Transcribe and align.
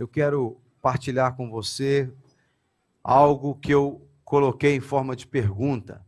eu 0.00 0.08
quero 0.08 0.58
partilhar 0.80 1.36
com 1.36 1.50
você 1.50 2.10
algo 3.04 3.54
que 3.54 3.70
eu 3.70 4.08
coloquei 4.24 4.74
em 4.74 4.80
forma 4.80 5.14
de 5.14 5.26
pergunta. 5.26 6.02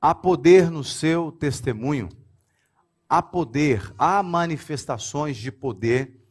Há 0.00 0.14
poder 0.14 0.70
no 0.70 0.84
seu 0.84 1.32
testemunho? 1.32 2.08
Há 3.08 3.20
poder, 3.20 3.92
há 3.98 4.22
manifestações 4.22 5.36
de 5.36 5.50
poder, 5.50 6.24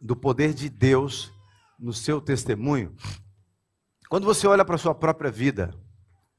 do 0.00 0.16
poder 0.16 0.54
de 0.54 0.70
Deus 0.70 1.30
no 1.78 1.92
seu 1.92 2.18
testemunho? 2.18 2.96
Quando 4.08 4.24
você 4.24 4.46
olha 4.46 4.64
para 4.64 4.76
a 4.76 4.78
sua 4.78 4.94
própria 4.94 5.30
vida, 5.30 5.74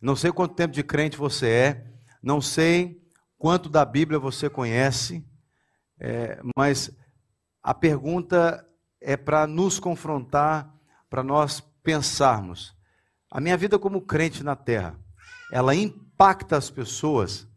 não 0.01 0.15
sei 0.15 0.31
quanto 0.31 0.55
tempo 0.55 0.73
de 0.73 0.81
crente 0.81 1.17
você 1.17 1.47
é, 1.47 1.93
não 2.21 2.41
sei 2.41 2.99
quanto 3.37 3.69
da 3.69 3.85
Bíblia 3.85 4.17
você 4.17 4.49
conhece, 4.49 5.23
é, 5.99 6.41
mas 6.57 6.89
a 7.61 7.75
pergunta 7.75 8.67
é 9.05 9.15
para 9.15 9.45
nos 9.45 9.79
confrontar, 9.79 10.73
para 11.07 11.21
nós 11.21 11.61
pensarmos. 11.83 12.75
A 13.31 13.39
minha 13.39 13.55
vida 13.55 13.77
como 13.77 14.01
crente 14.01 14.43
na 14.43 14.55
terra, 14.55 14.99
ela 15.51 15.75
impacta 15.75 16.57
as 16.57 16.71
pessoas 16.71 17.47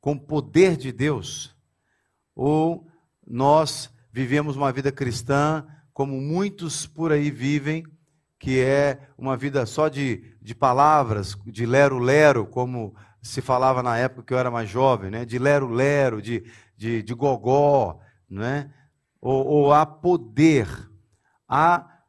com 0.00 0.12
o 0.12 0.20
poder 0.20 0.76
de 0.76 0.92
Deus? 0.92 1.56
Ou 2.36 2.86
nós 3.26 3.92
vivemos 4.12 4.56
uma 4.56 4.70
vida 4.70 4.92
cristã 4.92 5.66
como 5.92 6.20
muitos 6.20 6.86
por 6.86 7.10
aí 7.10 7.32
vivem, 7.32 7.84
que 8.38 8.60
é 8.60 9.08
uma 9.18 9.36
vida 9.36 9.66
só 9.66 9.88
de, 9.88 10.36
de 10.40 10.54
palavras, 10.54 11.36
de 11.46 11.66
lero-lero, 11.66 12.46
como 12.46 12.94
se 13.20 13.40
falava 13.42 13.82
na 13.82 13.98
época 13.98 14.22
que 14.22 14.34
eu 14.34 14.38
era 14.38 14.52
mais 14.52 14.70
jovem, 14.70 15.10
né? 15.10 15.24
de 15.24 15.38
lero-lero, 15.38 16.22
de, 16.22 16.44
de, 16.76 17.02
de 17.02 17.14
gogó, 17.14 18.00
né? 18.30 18.72
ou, 19.20 19.46
ou 19.46 19.72
há 19.72 19.84
poder, 19.84 20.66
há 21.52 22.02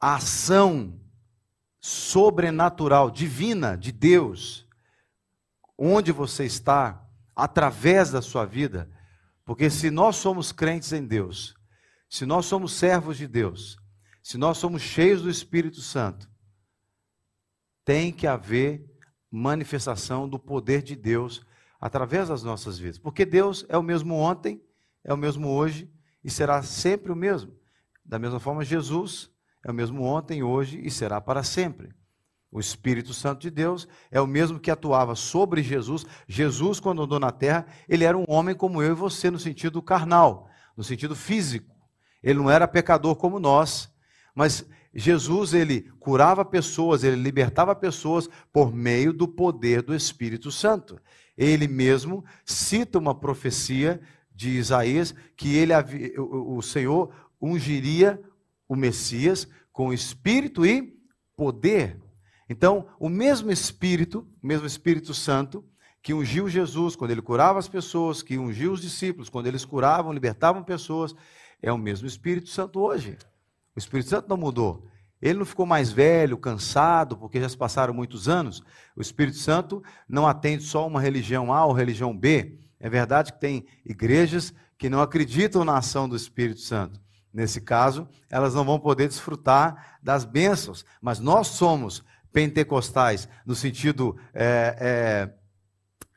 ação 0.00 1.00
sobrenatural, 1.80 3.10
divina, 3.10 3.76
de 3.76 3.90
Deus, 3.90 4.68
onde 5.76 6.12
você 6.12 6.44
está, 6.44 7.04
através 7.34 8.12
da 8.12 8.22
sua 8.22 8.46
vida, 8.46 8.88
porque 9.44 9.68
se 9.68 9.90
nós 9.90 10.14
somos 10.16 10.52
crentes 10.52 10.92
em 10.92 11.04
Deus, 11.04 11.56
se 12.08 12.24
nós 12.24 12.46
somos 12.46 12.72
servos 12.72 13.16
de 13.16 13.26
Deus, 13.26 13.76
se 14.22 14.38
nós 14.38 14.58
somos 14.58 14.80
cheios 14.80 15.22
do 15.22 15.30
Espírito 15.30 15.80
Santo, 15.80 16.30
tem 17.84 18.12
que 18.12 18.28
haver 18.28 18.84
manifestação 19.28 20.28
do 20.28 20.38
poder 20.38 20.82
de 20.82 20.94
Deus 20.94 21.44
através 21.80 22.28
das 22.28 22.44
nossas 22.44 22.78
vidas. 22.78 22.98
Porque 22.98 23.24
Deus 23.24 23.66
é 23.68 23.76
o 23.76 23.82
mesmo 23.82 24.14
ontem, 24.14 24.62
é 25.04 25.12
o 25.12 25.16
mesmo 25.16 25.48
hoje 25.48 25.92
e 26.22 26.30
será 26.30 26.62
sempre 26.62 27.10
o 27.10 27.16
mesmo. 27.16 27.56
Da 28.06 28.18
mesma 28.18 28.38
forma, 28.38 28.64
Jesus 28.64 29.30
é 29.64 29.70
o 29.70 29.74
mesmo 29.74 30.02
ontem, 30.02 30.42
hoje 30.42 30.80
e 30.82 30.90
será 30.90 31.20
para 31.20 31.42
sempre. 31.42 31.92
O 32.50 32.60
Espírito 32.60 33.12
Santo 33.12 33.40
de 33.40 33.50
Deus 33.50 33.88
é 34.10 34.20
o 34.20 34.26
mesmo 34.26 34.60
que 34.60 34.70
atuava 34.70 35.14
sobre 35.14 35.62
Jesus. 35.62 36.06
Jesus, 36.28 36.78
quando 36.78 37.02
andou 37.02 37.18
na 37.18 37.32
terra, 37.32 37.66
ele 37.88 38.04
era 38.04 38.16
um 38.16 38.24
homem 38.28 38.54
como 38.54 38.80
eu 38.80 38.92
e 38.92 38.94
você, 38.94 39.30
no 39.30 39.38
sentido 39.38 39.82
carnal, 39.82 40.48
no 40.76 40.84
sentido 40.84 41.16
físico. 41.16 41.74
Ele 42.22 42.38
não 42.38 42.50
era 42.50 42.68
pecador 42.68 43.16
como 43.16 43.40
nós, 43.40 43.92
mas 44.34 44.64
Jesus, 44.94 45.52
ele 45.52 45.82
curava 45.98 46.44
pessoas, 46.44 47.04
ele 47.04 47.16
libertava 47.16 47.74
pessoas 47.74 48.30
por 48.52 48.72
meio 48.72 49.12
do 49.12 49.28
poder 49.28 49.82
do 49.82 49.94
Espírito 49.94 50.50
Santo. 50.50 50.98
Ele 51.36 51.68
mesmo 51.68 52.24
cita 52.44 52.98
uma 52.98 53.14
profecia 53.14 54.00
de 54.34 54.50
Isaías 54.50 55.14
que 55.36 55.56
ele 55.56 55.72
o 56.18 56.62
Senhor 56.62 57.10
ungiria 57.40 58.20
o 58.68 58.74
Messias 58.74 59.48
com 59.72 59.92
espírito 59.92 60.64
e 60.64 60.96
poder. 61.36 62.00
Então, 62.48 62.86
o 62.98 63.08
mesmo 63.08 63.50
Espírito, 63.50 64.26
o 64.42 64.46
mesmo 64.46 64.66
Espírito 64.66 65.12
Santo, 65.12 65.64
que 66.02 66.14
ungiu 66.14 66.48
Jesus 66.48 66.94
quando 66.94 67.10
ele 67.10 67.20
curava 67.20 67.58
as 67.58 67.68
pessoas, 67.68 68.22
que 68.22 68.38
ungiu 68.38 68.72
os 68.72 68.80
discípulos 68.80 69.28
quando 69.28 69.48
eles 69.48 69.64
curavam, 69.64 70.12
libertavam 70.12 70.62
pessoas, 70.62 71.14
é 71.60 71.72
o 71.72 71.78
mesmo 71.78 72.06
Espírito 72.06 72.48
Santo 72.48 72.80
hoje. 72.80 73.18
O 73.74 73.78
Espírito 73.78 74.10
Santo 74.10 74.28
não 74.28 74.36
mudou. 74.36 74.86
Ele 75.20 75.40
não 75.40 75.46
ficou 75.46 75.66
mais 75.66 75.90
velho, 75.90 76.38
cansado, 76.38 77.16
porque 77.16 77.40
já 77.40 77.48
se 77.48 77.56
passaram 77.56 77.92
muitos 77.92 78.28
anos. 78.28 78.62
O 78.94 79.00
Espírito 79.00 79.38
Santo 79.38 79.82
não 80.08 80.26
atende 80.26 80.62
só 80.62 80.86
uma 80.86 81.00
religião 81.00 81.52
A 81.52 81.64
ou 81.64 81.72
religião 81.72 82.16
B. 82.16 82.58
É 82.78 82.88
verdade 82.88 83.32
que 83.32 83.40
tem 83.40 83.66
igrejas 83.84 84.54
que 84.78 84.88
não 84.88 85.00
acreditam 85.00 85.64
na 85.64 85.78
ação 85.78 86.08
do 86.08 86.14
Espírito 86.14 86.60
Santo. 86.60 87.00
Nesse 87.36 87.60
caso, 87.60 88.08
elas 88.30 88.54
não 88.54 88.64
vão 88.64 88.80
poder 88.80 89.06
desfrutar 89.08 89.98
das 90.02 90.24
bênçãos. 90.24 90.86
Mas 91.02 91.20
nós 91.20 91.48
somos 91.48 92.02
pentecostais 92.32 93.28
no 93.44 93.54
sentido 93.54 94.16
é, 94.32 95.28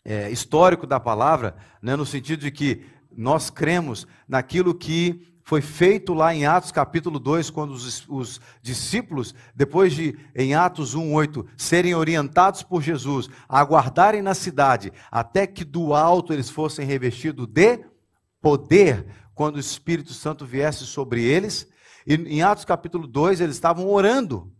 é, 0.06 0.14
é, 0.28 0.32
histórico 0.32 0.88
da 0.88 0.98
palavra, 0.98 1.58
né, 1.82 1.98
no 1.98 2.06
sentido 2.06 2.40
de 2.40 2.52
que 2.52 2.86
nós 3.12 3.50
cremos 3.50 4.08
naquilo 4.30 4.74
que 4.74 5.28
foi 5.44 5.60
feito 5.60 6.14
lá 6.14 6.34
em 6.34 6.46
Atos 6.46 6.72
capítulo 6.72 7.20
2, 7.20 7.50
quando 7.50 7.72
os, 7.72 8.08
os, 8.08 8.40
discípulos, 8.62 9.36
depois 9.54 9.92
de, 9.92 10.18
em 10.34 10.56
Atos 10.56 10.96
1, 10.96 11.14
8, 11.14 11.46
serem 11.58 11.96
orientados 11.96 12.64
por 12.64 12.82
Jesus 12.82 13.30
a 13.50 13.60
aguardarem 13.60 14.22
na 14.22 14.34
cidade, 14.34 14.94
até 15.12 15.46
que 15.46 15.66
do 15.66 15.94
alto 15.94 16.32
eles 16.32 16.50
fossem 16.50 16.86
revestidos 16.86 17.46
de 17.46 17.84
poder, 18.42 19.06
quando 19.40 19.56
o 19.56 19.60
Espírito 19.60 20.14
Santo 20.14 20.46
viesse 20.46 20.86
sobre 20.86 21.24
eles. 21.24 21.66
E 22.06 22.16
em 22.16 22.42
Atos 22.42 22.66
capítulo 22.66 23.08
2, 23.08 23.40
eles 23.40 23.56
estavam 23.56 23.88
orando, 23.88 24.52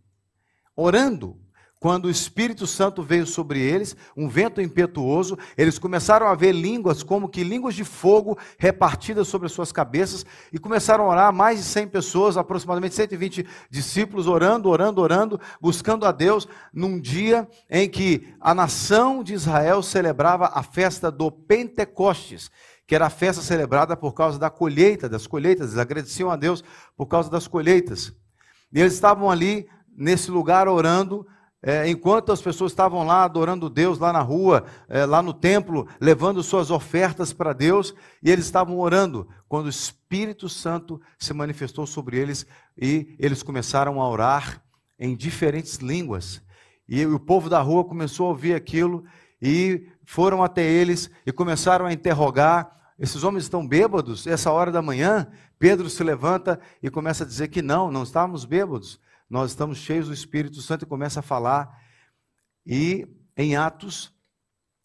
orando, 0.74 1.38
quando 1.78 2.06
o 2.06 2.10
Espírito 2.10 2.66
Santo 2.66 3.02
veio 3.02 3.26
sobre 3.26 3.58
eles, 3.58 3.94
um 4.16 4.26
vento 4.26 4.60
impetuoso, 4.60 5.38
eles 5.56 5.78
começaram 5.78 6.26
a 6.26 6.34
ver 6.34 6.52
línguas 6.52 7.02
como 7.02 7.28
que 7.28 7.42
línguas 7.44 7.74
de 7.74 7.84
fogo 7.84 8.38
repartidas 8.58 9.28
sobre 9.28 9.46
as 9.46 9.52
suas 9.52 9.72
cabeças 9.72 10.24
e 10.50 10.58
começaram 10.58 11.04
a 11.04 11.08
orar 11.08 11.32
mais 11.32 11.58
de 11.58 11.64
100 11.64 11.88
pessoas, 11.88 12.36
aproximadamente 12.38 12.94
120 12.94 13.46
discípulos 13.70 14.26
orando, 14.26 14.68
orando, 14.68 15.00
orando, 15.00 15.40
buscando 15.60 16.06
a 16.06 16.12
Deus 16.12 16.46
num 16.72 17.00
dia 17.00 17.48
em 17.68 17.88
que 17.88 18.28
a 18.40 18.54
nação 18.54 19.22
de 19.22 19.34
Israel 19.34 19.82
celebrava 19.82 20.50
a 20.54 20.62
festa 20.62 21.10
do 21.10 21.30
Pentecostes, 21.30 22.50
que 22.90 22.94
era 22.96 23.06
a 23.06 23.10
festa 23.10 23.40
celebrada 23.40 23.96
por 23.96 24.12
causa 24.14 24.36
da 24.36 24.50
colheita, 24.50 25.08
das 25.08 25.24
colheitas, 25.24 25.68
eles 25.68 25.78
agradeciam 25.78 26.28
a 26.28 26.34
Deus 26.34 26.64
por 26.96 27.06
causa 27.06 27.30
das 27.30 27.46
colheitas. 27.46 28.12
E 28.72 28.80
eles 28.80 28.94
estavam 28.94 29.30
ali 29.30 29.68
nesse 29.96 30.28
lugar 30.28 30.66
orando, 30.66 31.24
é, 31.62 31.88
enquanto 31.88 32.32
as 32.32 32.42
pessoas 32.42 32.72
estavam 32.72 33.06
lá 33.06 33.22
adorando 33.22 33.70
Deus, 33.70 34.00
lá 34.00 34.12
na 34.12 34.22
rua, 34.22 34.64
é, 34.88 35.06
lá 35.06 35.22
no 35.22 35.32
templo, 35.32 35.86
levando 36.00 36.42
suas 36.42 36.68
ofertas 36.68 37.32
para 37.32 37.52
Deus, 37.52 37.94
e 38.20 38.28
eles 38.28 38.46
estavam 38.46 38.76
orando, 38.80 39.28
quando 39.48 39.66
o 39.66 39.70
Espírito 39.70 40.48
Santo 40.48 41.00
se 41.16 41.32
manifestou 41.32 41.86
sobre 41.86 42.18
eles 42.18 42.44
e 42.76 43.14
eles 43.20 43.40
começaram 43.40 44.02
a 44.02 44.08
orar 44.10 44.64
em 44.98 45.14
diferentes 45.14 45.76
línguas. 45.76 46.42
E 46.88 47.06
o 47.06 47.20
povo 47.20 47.48
da 47.48 47.60
rua 47.60 47.84
começou 47.84 48.26
a 48.26 48.30
ouvir 48.30 48.52
aquilo 48.52 49.04
e 49.40 49.86
foram 50.04 50.42
até 50.42 50.64
eles 50.64 51.08
e 51.24 51.30
começaram 51.30 51.86
a 51.86 51.92
interrogar. 51.92 52.79
Esses 53.00 53.24
homens 53.24 53.44
estão 53.44 53.66
bêbados? 53.66 54.26
Essa 54.26 54.52
hora 54.52 54.70
da 54.70 54.80
manhã? 54.80 55.26
Pedro 55.58 55.90
se 55.90 56.04
levanta 56.04 56.60
e 56.80 56.88
começa 56.88 57.24
a 57.24 57.26
dizer 57.26 57.48
que 57.48 57.62
não, 57.62 57.90
não 57.90 58.04
estávamos 58.04 58.44
bêbados 58.44 59.00
nós 59.30 59.52
estamos 59.52 59.78
cheios 59.78 60.08
do 60.08 60.12
Espírito 60.12 60.60
Santo 60.60 60.82
e 60.82 60.88
começa 60.88 61.20
a 61.20 61.22
falar. 61.22 61.80
E 62.66 63.06
em 63.36 63.54
Atos, 63.54 64.12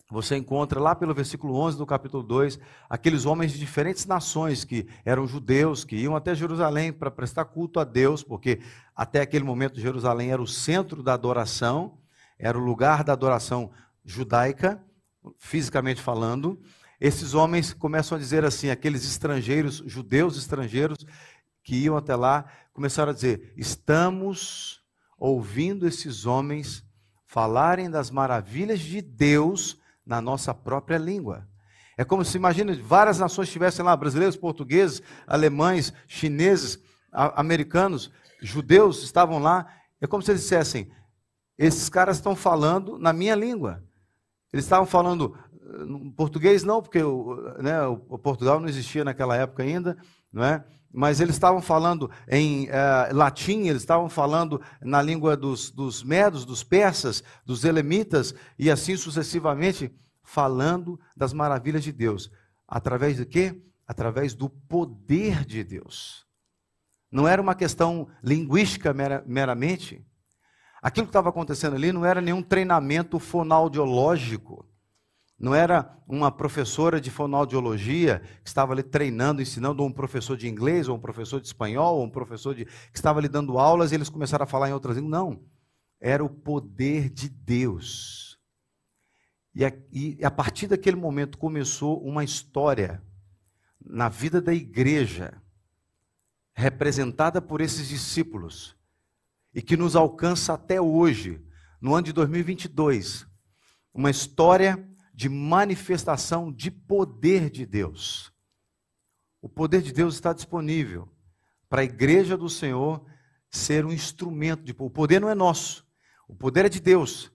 você 0.08 0.38
encontra 0.38 0.80
lá 0.80 0.94
pelo 0.94 1.16
versículo 1.16 1.56
11 1.56 1.80
do 1.80 1.86
capítulo 1.86 2.22
2, 2.22 2.60
aqueles 2.88 3.26
homens 3.26 3.54
de 3.54 3.60
diferentes 3.60 4.06
nações 4.06 4.64
que 4.64 4.88
eram 5.04 5.26
judeus, 5.26 5.84
que 5.84 5.96
iam 5.96 6.16
até 6.16 6.36
Jerusalém 6.36 6.94
para 6.94 7.10
prestar 7.10 7.46
culto 7.46 7.80
a 7.80 7.84
Deus, 7.84 8.22
porque 8.22 8.62
até 8.96 9.22
aquele 9.22 9.44
momento 9.44 9.80
Jerusalém 9.80 10.32
era 10.32 10.42
o 10.42 10.48
centro 10.48 11.02
da 11.02 11.16
adoração, 11.16 11.98
era 12.38 12.56
o 12.56 12.64
lugar 12.64 13.04
da 13.04 13.14
adoração 13.14 13.72
judaica, 14.06 14.80
fisicamente 15.40 16.04
falando. 16.04 16.62
Esses 17.06 17.36
homens 17.36 17.72
começam 17.72 18.16
a 18.16 18.20
dizer 18.20 18.44
assim, 18.44 18.72
aqueles 18.72 19.06
estrangeiros, 19.06 19.84
judeus 19.86 20.40
estrangeiros, 20.40 21.06
que 21.64 21.76
iam 21.76 21.96
até 21.96 22.16
lá, 22.16 22.46
começaram 22.74 23.12
a 23.12 23.14
dizer: 23.14 23.54
estamos 23.56 24.82
ouvindo 25.16 25.88
esses 25.88 26.26
homens 26.26 26.84
falarem 27.28 27.92
das 27.92 28.10
maravilhas 28.10 28.80
de 28.80 29.04
Deus 29.04 29.80
na 30.04 30.20
nossa 30.20 30.52
própria 30.52 30.98
língua. 30.98 31.48
É 31.96 32.04
como 32.04 32.26
se, 32.26 32.38
imagina, 32.38 32.76
várias 32.82 33.20
nações 33.20 33.50
estivessem 33.50 33.86
lá, 33.86 33.96
brasileiros, 33.96 34.36
portugueses, 34.36 35.00
alemães, 35.28 35.94
chineses, 36.08 36.80
americanos, 37.12 38.12
judeus 38.42 39.04
estavam 39.04 39.38
lá. 39.38 39.68
É 40.02 40.08
como 40.08 40.24
se 40.24 40.32
eles 40.32 40.42
dissessem: 40.42 40.92
esses 41.56 41.88
caras 41.88 42.18
estão 42.18 42.36
falando 42.36 42.98
na 42.98 43.14
minha 43.14 43.36
língua. 43.36 43.84
Eles 44.56 44.64
estavam 44.64 44.86
falando 44.86 45.38
português 46.16 46.64
não, 46.64 46.82
porque 46.82 47.02
o, 47.02 47.36
né, 47.62 47.86
o 47.88 48.18
Portugal 48.18 48.60
não 48.60 48.68
existia 48.68 49.04
naquela 49.04 49.36
época 49.36 49.64
ainda, 49.64 49.98
não 50.32 50.44
é? 50.44 50.64
mas 50.96 51.20
eles 51.20 51.36
estavam 51.36 51.62
falando 51.62 52.10
em 52.28 52.68
uh, 52.68 53.14
latim, 53.14 53.68
eles 53.68 53.82
estavam 53.82 54.08
falando 54.08 54.62
na 54.82 55.02
língua 55.02 55.36
dos, 55.36 55.70
dos 55.70 56.02
medos, 56.02 56.46
dos 56.46 56.64
persas, 56.64 57.22
dos 57.46 57.66
elemitas, 57.66 58.34
e 58.58 58.72
assim 58.72 58.96
sucessivamente, 58.96 59.94
falando 60.24 60.98
das 61.16 61.34
maravilhas 61.34 61.84
de 61.84 61.92
Deus. 61.92 62.32
Através 62.66 63.18
de 63.18 63.26
quê? 63.26 63.62
Através 63.86 64.34
do 64.34 64.50
poder 64.50 65.44
de 65.44 65.66
Deus. 65.66 66.26
Não 67.12 67.28
era 67.28 67.42
uma 67.42 67.56
questão 67.56 68.08
linguística 68.24 68.94
meramente. 69.26 70.02
Aquilo 70.82 71.08
que 71.08 71.10
estava 71.10 71.30
acontecendo 71.30 71.76
ali 71.76 71.92
não 71.92 72.06
era 72.06 72.22
nenhum 72.22 72.42
treinamento 72.42 73.20
fonaudiológico 73.20 74.66
não 75.38 75.54
era 75.54 75.98
uma 76.08 76.32
professora 76.32 77.00
de 77.00 77.12
fonoaudiologia 77.12 78.22
que 78.42 78.48
estava 78.48 78.72
ali 78.72 78.84
treinando, 78.84 79.42
ensinando, 79.42 79.84
um 79.84 79.92
professor 79.92 80.38
de 80.38 80.48
inglês, 80.48 80.88
ou 80.88 80.96
um 80.96 81.00
professor 81.00 81.42
de 81.42 81.48
espanhol, 81.48 81.98
ou 81.98 82.06
um 82.06 82.10
professor 82.10 82.56
de, 82.56 82.66
que 82.66 82.96
estava 82.96 83.20
ali 83.20 83.28
dando 83.28 83.60
aulas 83.60 83.92
e 83.92 83.96
eles 83.96 84.10
começaram 84.10 84.44
a 84.44 84.48
falar 84.48 84.70
em 84.70 84.74
outras 84.74 84.96
línguas. 84.96 85.12
Não. 85.12 85.44
Era 86.00 86.24
o 86.24 86.30
poder 86.30 87.10
de 87.10 87.28
Deus. 87.28 88.40
E 89.54 89.66
a, 89.66 89.74
e 89.92 90.18
a 90.24 90.32
partir 90.32 90.68
daquele 90.68 90.96
momento 90.96 91.38
começou 91.38 92.02
uma 92.02 92.24
história 92.24 93.04
na 93.84 94.08
vida 94.08 94.42
da 94.42 94.54
igreja, 94.54 95.42
representada 96.54 97.42
por 97.42 97.60
esses 97.60 97.90
discípulos, 97.90 98.76
e 99.54 99.62
que 99.62 99.76
nos 99.76 99.96
alcança 99.96 100.54
até 100.54 100.80
hoje, 100.80 101.42
no 101.82 101.94
ano 101.94 102.06
de 102.06 102.14
2022. 102.14 103.28
Uma 103.94 104.10
história 104.10 104.86
de 105.16 105.30
manifestação 105.30 106.52
de 106.52 106.70
poder 106.70 107.50
de 107.50 107.66
Deus. 107.66 108.34
O 109.42 109.48
poder 109.48 109.82
de 109.82 109.94
Deus 109.94 110.16
está 110.16 110.34
disponível 110.34 111.08
para 111.70 111.82
a 111.82 111.86
igreja 111.86 112.36
do 112.38 112.50
Senhor 112.50 113.06
ser 113.50 113.86
um 113.86 113.94
instrumento 113.94 114.64
de 114.64 114.76
o 114.78 114.90
poder 114.90 115.22
não 115.22 115.30
é 115.30 115.36
nosso, 115.36 115.88
o 116.28 116.36
poder 116.36 116.66
é 116.66 116.70
de 116.70 116.82
Deus. 116.82 117.32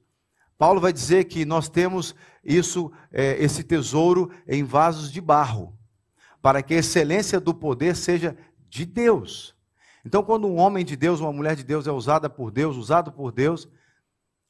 Paulo 0.59 0.79
vai 0.79 0.93
dizer 0.93 1.25
que 1.25 1.47
nós 1.47 1.71
temos 1.71 2.15
isso, 2.45 2.93
é, 3.11 3.43
esse 3.43 3.65
tesouro 3.65 4.31
em 4.47 4.63
vasos 4.63 5.11
de 5.11 5.21
barro, 5.21 5.75
para 6.43 6.63
que 6.63 6.75
a 6.75 6.79
excelência 6.79 7.41
do 7.41 7.55
poder 7.55 7.97
seja 7.97 8.37
de 8.69 8.85
Deus. 8.85 9.57
Então, 10.05 10.23
quando 10.23 10.47
um 10.47 10.59
homem 10.59 10.85
de 10.85 10.97
Deus, 10.97 11.21
uma 11.21 11.33
mulher 11.33 11.57
de 11.57 11.65
Deus 11.65 11.87
é 11.87 11.93
usada 11.93 12.29
por 12.29 12.51
Deus, 12.51 12.77
usado 12.77 13.11
por 13.11 13.33
Deus, 13.33 13.67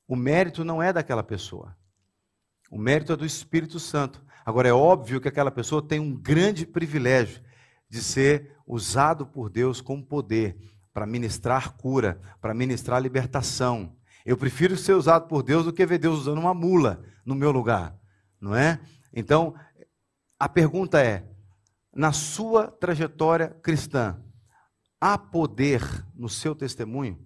o 0.08 0.16
mérito 0.16 0.64
não 0.64 0.82
é 0.82 0.92
daquela 0.92 1.22
pessoa. 1.22 1.76
O 2.70 2.78
mérito 2.78 3.12
é 3.12 3.16
do 3.16 3.26
Espírito 3.26 3.80
Santo. 3.80 4.24
Agora, 4.46 4.68
é 4.68 4.72
óbvio 4.72 5.20
que 5.20 5.28
aquela 5.28 5.50
pessoa 5.50 5.82
tem 5.82 5.98
um 5.98 6.14
grande 6.14 6.64
privilégio 6.64 7.42
de 7.88 8.00
ser 8.00 8.56
usado 8.64 9.26
por 9.26 9.50
Deus 9.50 9.80
com 9.80 10.00
poder 10.00 10.56
para 10.92 11.04
ministrar 11.04 11.76
cura, 11.76 12.20
para 12.40 12.54
ministrar 12.54 13.02
libertação. 13.02 13.96
Eu 14.24 14.36
prefiro 14.36 14.76
ser 14.76 14.94
usado 14.94 15.26
por 15.26 15.42
Deus 15.42 15.64
do 15.64 15.72
que 15.72 15.84
ver 15.84 15.98
Deus 15.98 16.20
usando 16.20 16.38
uma 16.38 16.54
mula 16.54 17.02
no 17.24 17.34
meu 17.34 17.50
lugar, 17.50 17.98
não 18.40 18.54
é? 18.54 18.80
Então, 19.12 19.54
a 20.38 20.48
pergunta 20.48 21.00
é: 21.02 21.28
na 21.92 22.12
sua 22.12 22.68
trajetória 22.68 23.48
cristã, 23.62 24.22
há 25.00 25.18
poder 25.18 25.82
no 26.14 26.28
seu 26.28 26.54
testemunho, 26.54 27.18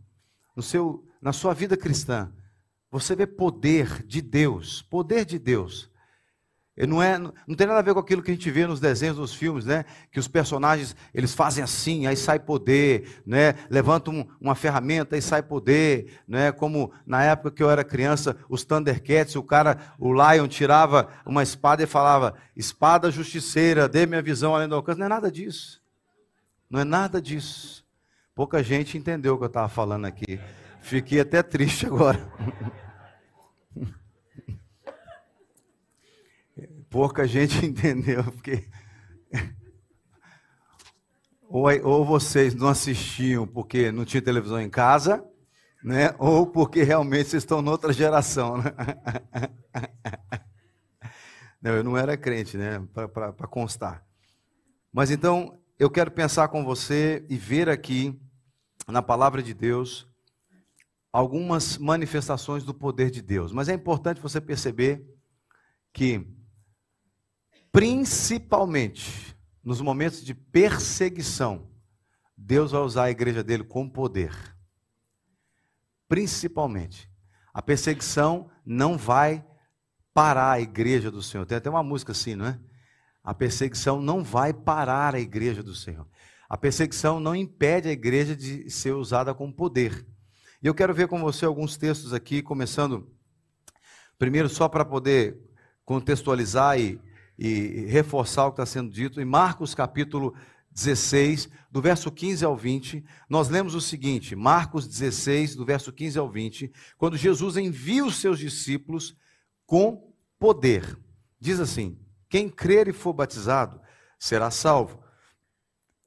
no 0.57 0.63
seu, 0.63 1.07
na 1.21 1.33
sua 1.33 1.53
vida 1.53 1.77
cristã? 1.77 2.33
Você 2.95 3.17
vê 3.17 3.27
poder 3.27 4.07
de 4.07 4.23
Deus, 4.23 4.81
poder 4.81 5.25
de 5.25 5.37
Deus. 5.37 5.91
Não, 6.77 7.03
é, 7.03 7.19
não 7.19 7.57
tem 7.57 7.67
nada 7.67 7.81
a 7.81 7.83
ver 7.83 7.93
com 7.93 7.99
aquilo 7.99 8.23
que 8.23 8.31
a 8.31 8.35
gente 8.35 8.49
vê 8.53 8.69
nos 8.69 8.79
desenhos, 8.79 9.19
nos 9.19 9.35
filmes, 9.35 9.65
né? 9.65 9.85
Que 10.13 10.21
os 10.21 10.29
personagens 10.29 10.95
eles 11.13 11.35
fazem 11.35 11.65
assim, 11.65 12.07
aí 12.07 12.17
sai 12.17 12.39
poder, 12.39 13.21
né? 13.27 13.55
Levantam 13.69 14.29
uma 14.41 14.55
ferramenta 14.55 15.17
e 15.17 15.23
sai 15.23 15.43
poder, 15.43 16.21
né? 16.29 16.53
Como 16.53 16.93
na 17.05 17.25
época 17.25 17.51
que 17.51 17.65
eu 17.65 17.69
era 17.69 17.83
criança, 17.83 18.37
os 18.49 18.65
Thundercats, 18.65 19.35
o 19.35 19.43
cara, 19.43 19.77
o 19.99 20.13
Lion 20.13 20.47
tirava 20.47 21.09
uma 21.27 21.43
espada 21.43 21.83
e 21.83 21.87
falava: 21.87 22.37
"Espada 22.55 23.11
justiceira, 23.11 23.89
dê 23.89 24.07
minha 24.07 24.23
visão 24.23 24.55
além 24.55 24.69
do 24.69 24.77
alcance". 24.77 25.01
Não 25.01 25.07
é 25.07 25.09
nada 25.09 25.33
disso. 25.33 25.83
Não 26.71 26.79
é 26.79 26.85
nada 26.85 27.21
disso. 27.21 27.85
Pouca 28.37 28.63
gente 28.63 28.97
entendeu 28.97 29.35
o 29.35 29.39
que 29.39 29.43
eu 29.43 29.49
estava 29.49 29.69
falando 29.69 30.05
aqui. 30.05 30.39
Fiquei 30.81 31.19
até 31.19 31.43
triste 31.43 31.87
agora. 31.91 32.21
Pouca 36.95 37.27
gente 37.27 37.59
entendeu, 37.67 38.23
porque 38.23 38.69
ou, 41.43 41.65
ou 41.83 42.05
vocês 42.05 42.55
não 42.55 42.69
assistiam 42.69 43.49
porque 43.49 43.91
não 43.91 44.05
tinha 44.05 44.23
televisão 44.23 44.61
em 44.61 44.71
casa, 44.71 45.29
né? 45.83 46.15
Ou 46.21 46.47
porque 46.47 46.85
realmente 46.85 47.31
vocês 47.31 47.43
estão 47.43 47.61
noutra 47.61 47.93
geração, 47.93 48.59
né? 48.59 48.71
Não, 51.61 51.73
eu 51.73 51.83
não 51.83 51.97
era 51.97 52.15
crente, 52.15 52.59
né? 52.59 52.87
Para 52.93 53.49
constar. 53.49 54.07
Mas 54.93 55.11
então 55.11 55.59
eu 55.79 55.91
quero 55.91 56.11
pensar 56.11 56.49
com 56.49 56.63
você 56.63 57.25
e 57.27 57.39
ver 57.39 57.71
aqui 57.71 58.21
na 58.87 59.01
palavra 59.01 59.43
de 59.43 59.55
Deus 59.55 60.07
algumas 61.11 61.79
manifestações 61.79 62.65
do 62.65 62.75
poder 62.75 63.11
de 63.11 63.23
Deus. 63.23 63.51
Mas 63.51 63.71
é 63.71 63.73
importante 63.73 64.21
você 64.21 64.43
perceber 64.43 65.03
que, 65.91 66.35
principalmente 67.75 69.37
nos 69.65 69.81
momentos 69.81 70.25
de 70.25 70.33
perseguição, 70.33 71.69
Deus 72.37 72.71
vai 72.71 72.81
usar 72.81 73.05
a 73.05 73.11
igreja 73.11 73.43
dele 73.43 73.65
com 73.65 73.89
poder. 73.89 74.33
Principalmente. 76.07 77.11
A 77.53 77.61
perseguição 77.61 78.49
não 78.65 78.97
vai 78.97 79.45
parar 80.13 80.53
a 80.53 80.61
igreja 80.61 81.11
do 81.11 81.21
Senhor. 81.21 81.45
Tem 81.47 81.59
até 81.59 81.69
uma 81.69 81.83
música 81.83 82.13
assim, 82.13 82.37
não 82.37 82.47
é? 82.47 82.61
A 83.25 83.35
perseguição 83.35 84.01
não 84.01 84.23
vai 84.23 84.53
parar 84.53 85.17
a 85.17 85.21
igreja 85.21 85.61
do 85.61 85.75
Senhor. 85.75 86.07
A 86.49 86.57
perseguição 86.57 87.19
não 87.19 87.35
impede 87.35 87.89
a 87.89 87.93
igreja 87.93 88.37
de 88.37 88.71
ser 88.71 88.93
usada 88.93 89.35
com 89.35 89.51
poder. 89.51 90.07
E 90.63 90.67
eu 90.69 90.75
quero 90.75 90.95
ver 90.95 91.09
com 91.09 91.21
você 91.21 91.45
alguns 91.45 91.77
textos 91.77 92.13
aqui, 92.13 92.41
começando 92.41 93.13
primeiro 94.17 94.49
só 94.49 94.69
para 94.69 94.85
poder 94.85 95.37
contextualizar 95.85 96.79
e, 96.79 97.01
e 97.39 97.87
reforçar 97.87 98.47
o 98.47 98.53
que 98.53 98.61
está 98.61 98.67
sendo 98.67 98.91
dito. 98.91 99.21
Em 99.21 99.25
Marcos 99.25 99.75
capítulo 99.75 100.35
16, 100.71 101.49
do 101.71 101.81
verso 101.81 102.11
15 102.11 102.45
ao 102.45 102.57
20, 102.57 103.05
nós 103.29 103.49
lemos 103.49 103.75
o 103.75 103.81
seguinte: 103.81 104.35
Marcos 104.35 104.87
16, 104.87 105.55
do 105.55 105.65
verso 105.65 105.93
15 105.93 106.19
ao 106.19 106.29
20, 106.29 106.73
quando 106.99 107.17
Jesus 107.17 107.57
envia 107.57 108.05
os 108.05 108.17
seus 108.17 108.39
discípulos 108.39 109.17
com 109.67 110.13
poder. 110.39 110.99
Diz 111.39 111.61
assim: 111.61 111.99
Quem 112.29 112.49
crer 112.49 112.89
e 112.89 112.93
for 112.93 113.13
batizado 113.13 113.81
será 114.19 114.51
salvo. 114.51 115.03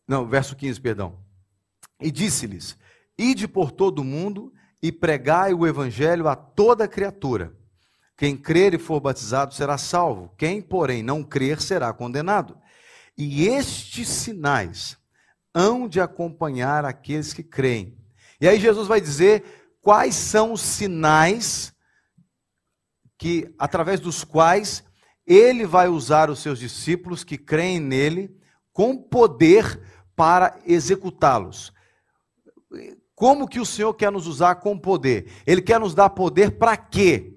Não, 0.08 0.28
verso 0.28 0.56
15, 0.56 0.80
perdão. 0.80 1.20
E 2.02 2.12
disse-lhes: 2.12 2.78
Ide 3.18 3.48
por 3.48 3.72
todo 3.72 4.00
o 4.00 4.06
mundo 4.06 4.54
e 4.82 4.92
pregai 4.92 5.54
o 5.54 5.66
evangelho 5.66 6.28
a 6.28 6.36
toda 6.36 6.88
criatura. 6.88 7.57
Quem 8.18 8.36
crer 8.36 8.74
e 8.74 8.80
for 8.80 9.00
batizado 9.00 9.54
será 9.54 9.78
salvo, 9.78 10.34
quem, 10.36 10.60
porém, 10.60 11.04
não 11.04 11.24
crer 11.24 11.62
será 11.62 11.94
condenado. 11.94 12.58
E 13.16 13.48
estes 13.48 14.10
sinais 14.10 14.98
hão 15.54 15.88
de 15.88 16.02
acompanhar 16.02 16.84
aqueles 16.84 17.32
que 17.32 17.44
creem. 17.44 17.96
E 18.42 18.48
aí 18.48 18.60
Jesus 18.60 18.88
vai 18.88 19.00
dizer 19.00 19.78
quais 19.82 20.16
são 20.16 20.54
os 20.54 20.62
sinais 20.62 21.74
que 23.20 23.54
através 23.58 24.00
dos 24.00 24.24
quais 24.24 24.84
ele 25.26 25.66
vai 25.66 25.88
usar 25.88 26.30
os 26.30 26.40
seus 26.40 26.60
discípulos 26.60 27.24
que 27.24 27.38
creem 27.38 27.80
nele 27.80 28.36
com 28.74 28.98
poder 28.98 29.80
para 30.16 30.60
executá-los. 30.66 31.72
Como 33.14 33.48
que 33.48 33.60
o 33.60 33.66
Senhor 33.66 33.94
quer 33.94 34.12
nos 34.12 34.26
usar 34.26 34.56
com 34.56 34.78
poder? 34.78 35.32
Ele 35.46 35.62
quer 35.62 35.80
nos 35.80 35.94
dar 35.94 36.10
poder 36.12 36.58
para 36.58 36.78
quê? 36.78 37.37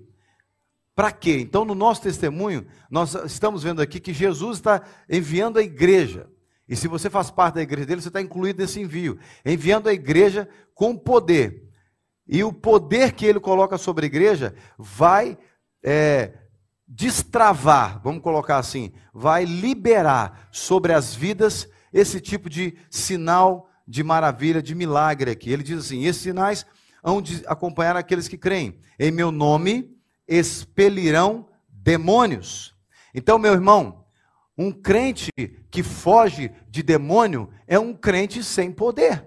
Para 1.01 1.13
quê? 1.13 1.39
Então, 1.41 1.65
no 1.65 1.75
nosso 1.75 2.03
testemunho, 2.03 2.67
nós 2.91 3.15
estamos 3.25 3.63
vendo 3.63 3.81
aqui 3.81 3.99
que 3.99 4.13
Jesus 4.13 4.59
está 4.59 4.83
enviando 5.09 5.59
a 5.59 5.63
igreja. 5.63 6.29
E 6.69 6.77
se 6.77 6.87
você 6.87 7.09
faz 7.09 7.31
parte 7.31 7.55
da 7.55 7.63
igreja 7.63 7.87
dele, 7.87 8.03
você 8.03 8.09
está 8.09 8.21
incluído 8.21 8.61
nesse 8.61 8.83
envio. 8.83 9.19
Enviando 9.43 9.89
a 9.89 9.95
igreja 9.95 10.47
com 10.75 10.95
poder. 10.95 11.67
E 12.29 12.45
o 12.45 12.53
poder 12.53 13.13
que 13.13 13.25
ele 13.25 13.41
coloca 13.41 13.79
sobre 13.79 14.05
a 14.05 14.09
igreja 14.09 14.55
vai 14.77 15.39
é, 15.83 16.35
destravar, 16.87 17.99
vamos 18.05 18.23
colocar 18.23 18.59
assim, 18.59 18.93
vai 19.15 19.47
liberar 19.47 20.51
sobre 20.53 20.93
as 20.93 21.15
vidas 21.15 21.67
esse 21.95 22.21
tipo 22.21 22.51
de 22.51 22.77
sinal 22.91 23.71
de 23.89 24.05
maravilha, 24.05 24.63
de 24.63 24.75
milagre 24.75 25.31
aqui. 25.31 25.51
Ele 25.51 25.63
diz 25.63 25.79
assim: 25.79 26.05
esses 26.05 26.21
sinais 26.21 26.67
hão 27.03 27.23
de 27.23 27.43
acompanhar 27.47 27.97
aqueles 27.97 28.29
que 28.29 28.37
creem. 28.37 28.79
Em 28.99 29.11
meu 29.11 29.33
nome 29.33 29.99
expelirão 30.31 31.47
demônios. 31.69 32.75
Então, 33.15 33.39
meu 33.39 33.53
irmão, 33.53 34.01
Um 34.63 34.71
crente 34.71 35.31
que 35.71 35.83
foge 35.83 36.53
de 36.69 36.83
demônio 36.83 37.49
é 37.67 37.79
um 37.79 37.95
crente 37.95 38.45
sem 38.45 38.71
poder. 38.71 39.27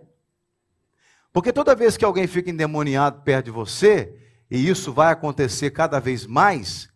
Porque 1.32 1.52
toda 1.52 1.74
vez 1.74 1.98
que 1.98 2.06
alguém 2.06 2.28
fica 2.28 2.52
endemoniado 2.52 3.24
perto 3.24 3.46
de 3.46 3.52
você, 3.52 4.16
e 4.52 4.70
isso 4.70 4.94
vai 4.94 5.12
acontecer 5.12 5.72
cada 5.72 6.00
vez 6.00 6.28
mais, 6.28 6.88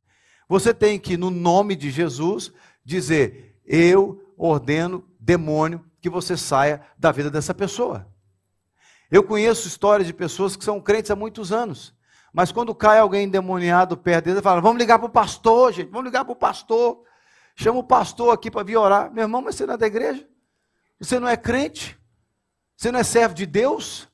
você 0.48 0.72
tem 0.72 1.00
que, 1.00 1.18
no 1.18 1.32
nome 1.32 1.76
de 1.76 1.90
Jesus, 1.90 2.54
dizer: 2.86 3.60
Eu 3.66 4.22
ordeno, 4.38 5.04
demônio, 5.20 5.84
que 6.00 6.08
você 6.08 6.38
saia 6.38 6.84
da 6.96 7.12
vida 7.12 7.32
dessa 7.32 7.56
pessoa. 7.56 8.08
Eu 9.10 9.24
conheço 9.24 9.68
histórias 9.68 10.06
de 10.06 10.14
pessoas 10.14 10.56
que 10.56 10.64
são 10.64 10.80
crentes 10.80 11.10
há 11.10 11.16
muitos 11.16 11.52
anos, 11.52 11.97
mas 12.38 12.52
quando 12.52 12.76
cai 12.76 13.00
alguém 13.00 13.24
endemoniado 13.24 13.98
perto 13.98 14.26
deles, 14.26 14.44
fala: 14.44 14.62
Vamos 14.62 14.78
ligar 14.78 15.00
para 15.00 15.08
o 15.08 15.10
pastor, 15.10 15.74
gente, 15.74 15.90
vamos 15.90 16.06
ligar 16.06 16.24
para 16.24 16.34
o 16.34 16.36
pastor. 16.36 17.04
Chama 17.56 17.80
o 17.80 17.84
pastor 17.84 18.32
aqui 18.32 18.52
para 18.52 18.62
vir 18.62 18.78
orar. 18.78 19.12
Meu 19.12 19.24
irmão, 19.24 19.42
mas 19.42 19.56
você 19.56 19.66
não 19.66 19.74
é 19.74 19.78
da 19.78 19.88
igreja? 19.88 20.30
Você 21.00 21.20
não 21.20 21.28
é 21.28 21.36
crente? 21.36 21.98
Você 22.76 22.92
não 22.92 23.00
é 23.00 23.04
servo 23.04 23.34
de 23.34 23.48
Deus? 23.48 24.08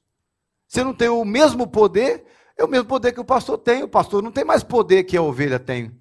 Você 0.66 0.86
não 0.86 0.94
tem 0.94 1.10
o 1.10 1.26
mesmo 1.26 1.68
poder? 1.68 2.24
É 2.58 2.64
o 2.64 2.68
mesmo 2.70 2.86
poder 2.86 3.12
que 3.12 3.20
o 3.20 3.26
pastor 3.26 3.58
tem. 3.58 3.84
O 3.84 3.90
pastor 3.90 4.24
não 4.24 4.32
tem 4.32 4.46
mais 4.46 4.64
poder 4.64 5.04
que 5.04 5.18
a 5.18 5.22
ovelha 5.22 5.60
tem. 5.60 5.92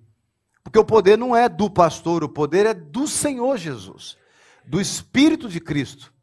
Porque 0.63 0.79
o 0.79 0.85
poder 0.85 1.19
não 1.19 1.35
é 1.35 1.49
do 1.49 1.69
pastor, 1.69 2.23
o 2.23 2.29
poder 2.29 2.67
é 2.67 2.73
do 2.73 3.09
Senhor 3.09 3.57
Jesus, 3.57 4.17
do 4.65 4.81
Espírito 4.81 5.49
de 5.49 5.59
Cristo. 5.59 6.15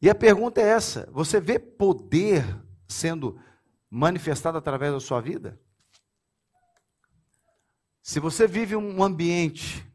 E 0.00 0.08
a 0.08 0.14
pergunta 0.14 0.62
é 0.62 0.64
essa: 0.64 1.06
você 1.12 1.38
vê 1.38 1.58
poder 1.58 2.66
sendo 2.88 3.38
manifestado 3.90 4.58
através 4.58 4.92
da 4.92 5.00
sua 5.00 5.20
vida? 5.20 5.60
Se 8.02 8.18
você 8.18 8.46
vive 8.46 8.74
um 8.74 9.02
ambiente, 9.02 9.86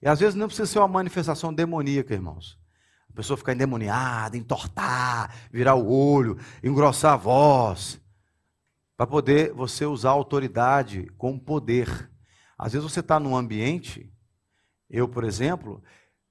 e 0.00 0.08
às 0.08 0.20
vezes 0.20 0.34
não 0.34 0.46
precisa 0.46 0.66
ser 0.66 0.78
uma 0.78 0.88
manifestação 0.88 1.52
demoníaca, 1.52 2.14
irmãos. 2.14 2.58
A 3.10 3.12
pessoa 3.12 3.36
ficar 3.36 3.54
endemoniada, 3.54 4.36
entortar, 4.36 5.34
virar 5.50 5.74
o 5.74 5.90
olho, 5.90 6.38
engrossar 6.62 7.14
a 7.14 7.16
voz, 7.16 8.00
para 8.96 9.06
poder 9.06 9.52
você 9.52 9.84
usar 9.84 10.10
a 10.10 10.12
autoridade 10.12 11.06
com 11.18 11.38
poder. 11.38 12.10
Às 12.56 12.72
vezes 12.72 12.90
você 12.90 13.00
está 13.00 13.18
num 13.18 13.36
ambiente, 13.36 14.12
eu, 14.88 15.08
por 15.08 15.24
exemplo, 15.24 15.82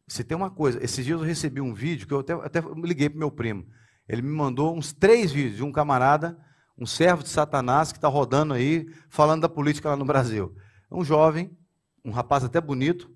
se 0.08 0.24
tem 0.24 0.38
uma 0.38 0.50
coisa, 0.50 0.82
esses 0.84 1.04
dias 1.04 1.20
eu 1.20 1.26
recebi 1.26 1.60
um 1.60 1.74
vídeo 1.74 2.08
que 2.08 2.14
eu 2.14 2.20
até, 2.20 2.34
até 2.34 2.62
liguei 2.62 3.10
para 3.10 3.20
meu 3.20 3.32
primo. 3.32 3.68
Ele 4.08 4.22
me 4.22 4.32
mandou 4.32 4.76
uns 4.76 4.94
três 4.94 5.32
vídeos 5.32 5.58
de 5.58 5.64
um 5.64 5.72
camarada, 5.72 6.38
um 6.78 6.86
servo 6.86 7.24
de 7.24 7.30
Satanás 7.30 7.92
que 7.92 7.98
está 7.98 8.08
rodando 8.08 8.54
aí, 8.54 8.88
falando 9.10 9.42
da 9.42 9.50
política 9.50 9.90
lá 9.90 9.96
no 9.96 10.06
Brasil 10.06 10.56
um 10.96 11.04
jovem, 11.04 11.56
um 12.04 12.12
rapaz 12.12 12.44
até 12.44 12.62
bonito, 12.62 13.12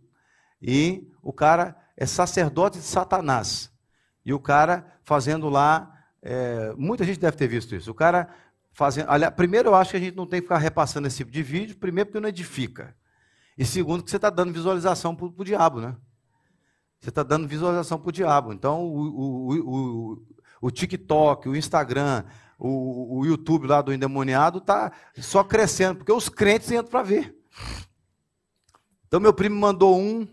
e 0.61 1.07
o 1.21 1.31
cara 1.31 1.75
é 1.95 2.05
sacerdote 2.05 2.79
de 2.79 2.83
Satanás. 2.83 3.71
E 4.25 4.33
o 4.33 4.39
cara 4.39 4.99
fazendo 5.03 5.49
lá, 5.49 5.91
é, 6.21 6.73
muita 6.77 7.03
gente 7.03 7.19
deve 7.19 7.37
ter 7.37 7.47
visto 7.47 7.75
isso. 7.75 7.89
O 7.89 7.93
cara 7.93 8.29
fazendo. 8.71 9.09
Aliás, 9.09 9.33
primeiro, 9.33 9.69
eu 9.69 9.75
acho 9.75 9.91
que 9.91 9.97
a 9.97 9.99
gente 9.99 10.15
não 10.15 10.27
tem 10.27 10.41
que 10.41 10.47
ficar 10.47 10.57
repassando 10.57 11.07
esse 11.07 11.17
tipo 11.17 11.31
de 11.31 11.41
vídeo, 11.41 11.77
primeiro, 11.77 12.09
porque 12.09 12.19
não 12.19 12.29
edifica. 12.29 12.95
E 13.57 13.65
segundo, 13.65 14.03
que 14.03 14.09
você 14.09 14.17
está 14.17 14.29
dando 14.29 14.53
visualização 14.53 15.15
para 15.15 15.25
o 15.25 15.45
diabo, 15.45 15.81
né? 15.81 15.95
Você 16.99 17.09
está 17.09 17.23
dando 17.23 17.47
visualização 17.47 17.97
para 17.97 18.09
o 18.09 18.11
diabo. 18.11 18.53
Então, 18.53 18.83
o, 18.83 18.99
o, 18.99 19.53
o, 19.55 20.25
o, 20.61 20.71
TikTok, 20.71 21.47
o 21.47 21.55
Instagram, 21.55 22.23
o, 22.57 23.19
o 23.19 23.25
YouTube 23.25 23.67
lá 23.67 23.81
do 23.81 23.93
endemoniado 23.93 24.59
está 24.59 24.91
só 25.17 25.43
crescendo, 25.43 25.97
porque 25.97 26.11
os 26.11 26.29
crentes 26.29 26.71
entram 26.71 26.89
para 26.89 27.03
ver. 27.03 27.35
Então 29.07 29.19
meu 29.19 29.33
primo 29.33 29.59
mandou 29.59 29.99
um, 29.99 30.27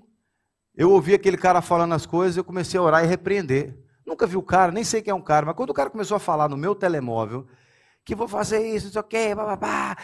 eu 0.77 0.91
ouvi 0.91 1.15
aquele 1.15 1.37
cara 1.37 1.63
falando 1.63 1.95
as 1.95 2.05
coisas, 2.05 2.37
eu 2.37 2.45
comecei 2.45 2.79
a 2.79 2.83
orar 2.83 3.05
e 3.05 3.07
repreender. 3.07 3.79
Nunca 4.05 4.27
vi 4.27 4.37
o 4.37 4.43
cara, 4.43 4.71
nem 4.71 4.85
sei 4.85 5.01
quem 5.01 5.11
é 5.11 5.15
um 5.15 5.23
cara, 5.23 5.47
mas 5.47 5.57
quando 5.57 5.71
o 5.71 5.75
cara 5.75 5.91
começou 5.91 6.17
a 6.17 6.21
falar 6.21 6.49
no 6.49 6.57
meu 6.57 6.75
telemóvel, 6.75 7.47
que 8.05 8.15
vou 8.15 8.29
fazer 8.29 8.65
isso, 8.67 8.87
não 8.87 8.93
sei 8.93 9.01
o 9.01 9.05
quê, 9.05 9.35
bababá, 9.35 9.97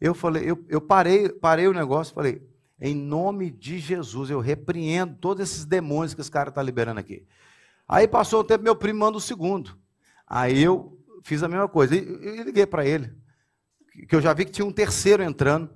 eu 0.00 0.14
falei, 0.14 0.50
eu, 0.50 0.62
eu 0.68 0.80
parei, 0.80 1.28
parei 1.30 1.66
o 1.66 1.72
negócio, 1.72 2.14
falei, 2.14 2.42
em 2.80 2.94
nome 2.94 3.50
de 3.50 3.78
Jesus, 3.78 4.28
eu 4.28 4.40
repreendo 4.40 5.14
todos 5.14 5.48
esses 5.48 5.64
demônios 5.64 6.12
que 6.12 6.20
esse 6.20 6.30
cara 6.30 6.48
está 6.48 6.60
liberando 6.60 6.98
aqui. 6.98 7.24
Aí 7.88 8.06
passou 8.08 8.40
o 8.40 8.44
tempo, 8.44 8.64
meu 8.64 8.76
primo 8.76 9.00
manda 9.00 9.18
o 9.18 9.20
segundo. 9.20 9.76
Aí 10.26 10.62
eu 10.62 10.98
fiz 11.22 11.42
a 11.42 11.48
mesma 11.48 11.68
coisa, 11.68 11.94
e, 11.94 12.42
liguei 12.42 12.66
para 12.66 12.86
ele, 12.86 13.12
que 14.08 14.14
eu 14.14 14.20
já 14.20 14.32
vi 14.32 14.44
que 14.44 14.50
tinha 14.50 14.66
um 14.66 14.72
terceiro 14.72 15.22
entrando. 15.22 15.70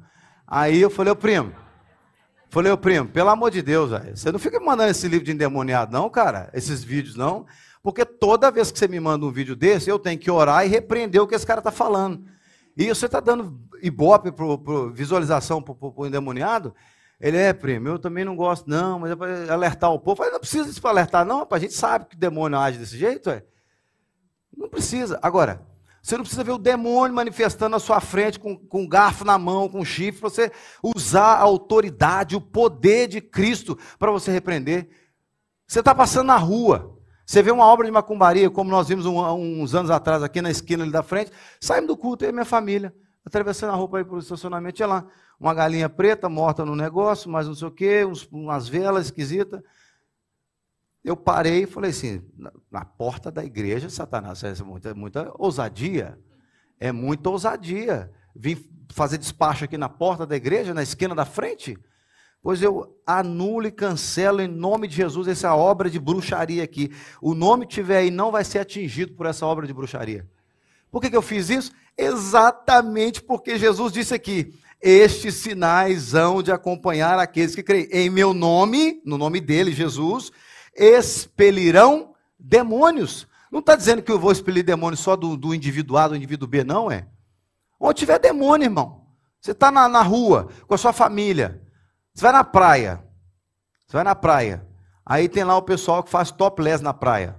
Aí 0.46 0.80
eu 0.80 0.90
falei, 0.90 1.12
ô 1.12 1.16
primo, 1.16 1.52
falei, 2.48 2.72
ô 2.72 2.78
primo, 2.78 3.08
pelo 3.08 3.30
amor 3.30 3.50
de 3.50 3.62
Deus, 3.62 3.90
véio, 3.90 4.16
você 4.16 4.32
não 4.32 4.38
fica 4.38 4.58
me 4.58 4.66
mandando 4.66 4.90
esse 4.90 5.06
livro 5.08 5.24
de 5.24 5.32
endemoniado, 5.32 5.92
não, 5.92 6.08
cara, 6.08 6.50
esses 6.54 6.82
vídeos, 6.82 7.16
não. 7.16 7.46
Porque 7.82 8.04
toda 8.04 8.50
vez 8.50 8.72
que 8.72 8.78
você 8.78 8.88
me 8.88 8.98
manda 8.98 9.24
um 9.24 9.30
vídeo 9.30 9.54
desse, 9.54 9.88
eu 9.88 9.98
tenho 9.98 10.18
que 10.18 10.30
orar 10.30 10.66
e 10.66 10.68
repreender 10.68 11.22
o 11.22 11.26
que 11.26 11.34
esse 11.34 11.46
cara 11.46 11.60
está 11.60 11.70
falando. 11.70 12.24
E 12.76 12.88
você 12.88 13.06
está 13.06 13.20
dando 13.20 13.60
ibope, 13.80 14.32
pro 14.32 14.92
visualização 14.92 15.62
para 15.62 15.74
o 15.80 16.06
endemoniado? 16.06 16.74
Ele 17.20 17.36
é, 17.36 17.52
primo, 17.52 17.88
eu 17.88 17.98
também 17.98 18.24
não 18.24 18.36
gosto, 18.36 18.68
não, 18.68 18.98
mas 18.98 19.10
é 19.10 19.16
para 19.16 19.52
alertar 19.52 19.90
o 19.90 19.98
povo. 19.98 20.12
Eu 20.12 20.16
falei, 20.16 20.32
não 20.32 20.40
precisa 20.40 20.64
disso 20.66 20.80
para 20.80 20.90
alertar, 20.90 21.24
não, 21.24 21.46
a 21.50 21.58
gente 21.58 21.72
sabe 21.72 22.06
que 22.06 22.16
o 22.16 22.18
demônio 22.18 22.58
age 22.58 22.78
desse 22.78 22.96
jeito, 22.96 23.30
é. 23.30 23.42
Não 24.54 24.68
precisa. 24.68 25.18
Agora, 25.22 25.66
você 26.02 26.16
não 26.16 26.22
precisa 26.22 26.44
ver 26.44 26.52
o 26.52 26.58
demônio 26.58 27.16
manifestando 27.16 27.70
na 27.70 27.78
sua 27.78 28.00
frente 28.00 28.38
com, 28.38 28.56
com 28.56 28.82
um 28.82 28.88
garfo 28.88 29.24
na 29.24 29.38
mão, 29.38 29.68
com 29.68 29.80
um 29.80 29.84
chifre, 29.84 30.20
você 30.20 30.52
usar 30.82 31.34
a 31.34 31.40
autoridade, 31.40 32.36
o 32.36 32.40
poder 32.40 33.08
de 33.08 33.20
Cristo 33.20 33.76
para 33.98 34.10
você 34.10 34.30
repreender. 34.30 34.88
Você 35.66 35.80
está 35.80 35.94
passando 35.94 36.28
na 36.28 36.36
rua, 36.36 36.96
você 37.26 37.42
vê 37.42 37.50
uma 37.50 37.64
obra 37.64 37.86
de 37.86 37.90
macumbaria, 37.90 38.48
como 38.48 38.70
nós 38.70 38.86
vimos 38.86 39.04
um, 39.04 39.18
uns 39.60 39.74
anos 39.74 39.90
atrás 39.90 40.22
aqui 40.22 40.40
na 40.40 40.50
esquina 40.50 40.84
ali 40.84 40.92
da 40.92 41.02
frente, 41.02 41.32
saímos 41.60 41.88
do 41.88 41.96
culto, 41.96 42.24
e 42.24 42.30
minha 42.30 42.44
família, 42.44 42.94
atravessando 43.26 43.70
a 43.72 43.76
roupa 43.76 43.98
aí 43.98 44.04
para 44.04 44.14
o 44.14 44.18
estacionamento, 44.18 44.76
tinha 44.76 44.88
lá 44.88 45.06
uma 45.38 45.52
galinha 45.52 45.88
preta 45.88 46.28
morta 46.28 46.64
no 46.64 46.74
negócio, 46.74 47.28
mas 47.28 47.46
não 47.46 47.54
sei 47.54 47.68
o 47.68 47.70
quê, 47.70 48.06
uns, 48.06 48.26
umas 48.30 48.68
velas 48.68 49.06
esquisitas 49.06 49.60
eu 51.06 51.16
parei 51.16 51.62
e 51.62 51.66
falei 51.66 51.92
assim: 51.92 52.20
na, 52.36 52.52
na 52.68 52.84
porta 52.84 53.30
da 53.30 53.44
igreja, 53.44 53.88
Satanás, 53.88 54.42
é 54.42 54.52
muita, 54.64 54.92
muita 54.92 55.32
ousadia. 55.38 56.18
É 56.80 56.90
muita 56.90 57.30
ousadia. 57.30 58.12
Vim 58.34 58.56
fazer 58.92 59.16
despacho 59.16 59.64
aqui 59.64 59.78
na 59.78 59.88
porta 59.88 60.26
da 60.26 60.34
igreja, 60.34 60.74
na 60.74 60.82
esquina 60.82 61.14
da 61.14 61.24
frente. 61.24 61.78
Pois 62.42 62.60
eu 62.60 63.00
anulo 63.06 63.68
e 63.68 63.70
cancelo 63.70 64.40
em 64.40 64.48
nome 64.48 64.88
de 64.88 64.96
Jesus 64.96 65.28
essa 65.28 65.54
obra 65.54 65.88
de 65.88 66.00
bruxaria 66.00 66.64
aqui. 66.64 66.92
O 67.22 67.34
nome 67.34 67.66
que 67.66 67.74
tiver 67.74 67.98
aí 67.98 68.10
não 68.10 68.32
vai 68.32 68.42
ser 68.42 68.58
atingido 68.58 69.14
por 69.14 69.26
essa 69.26 69.46
obra 69.46 69.64
de 69.64 69.72
bruxaria. 69.72 70.28
Por 70.96 71.02
que, 71.02 71.10
que 71.10 71.16
eu 71.16 71.20
fiz 71.20 71.50
isso? 71.50 71.72
Exatamente 71.94 73.20
porque 73.20 73.58
Jesus 73.58 73.92
disse 73.92 74.14
aqui: 74.14 74.58
estes 74.80 75.34
sinais 75.34 76.14
hão 76.14 76.42
de 76.42 76.50
acompanhar 76.50 77.18
aqueles 77.18 77.54
que 77.54 77.62
creem. 77.62 77.86
Em 77.92 78.08
meu 78.08 78.32
nome, 78.32 79.02
no 79.04 79.18
nome 79.18 79.38
dele, 79.38 79.72
Jesus, 79.72 80.32
expelirão 80.74 82.14
demônios. 82.38 83.28
Não 83.52 83.60
está 83.60 83.76
dizendo 83.76 84.00
que 84.00 84.10
eu 84.10 84.18
vou 84.18 84.32
expelir 84.32 84.64
demônios 84.64 85.00
só 85.00 85.16
do, 85.16 85.36
do 85.36 85.54
indivíduo 85.54 85.98
A, 85.98 86.08
do 86.08 86.16
indivíduo 86.16 86.48
B, 86.48 86.64
não 86.64 86.90
é? 86.90 87.06
Onde 87.78 87.98
tiver 87.98 88.18
demônio, 88.18 88.64
irmão. 88.64 89.04
Você 89.38 89.50
está 89.50 89.70
na, 89.70 89.90
na 89.90 90.00
rua, 90.00 90.48
com 90.66 90.72
a 90.72 90.78
sua 90.78 90.94
família. 90.94 91.60
Você 92.14 92.22
vai 92.22 92.32
na 92.32 92.42
praia. 92.42 93.04
Você 93.86 93.98
vai 93.98 94.04
na 94.04 94.14
praia. 94.14 94.66
Aí 95.04 95.28
tem 95.28 95.44
lá 95.44 95.58
o 95.58 95.62
pessoal 95.62 96.02
que 96.02 96.08
faz 96.08 96.30
topless 96.30 96.82
na 96.82 96.94
praia. 96.94 97.36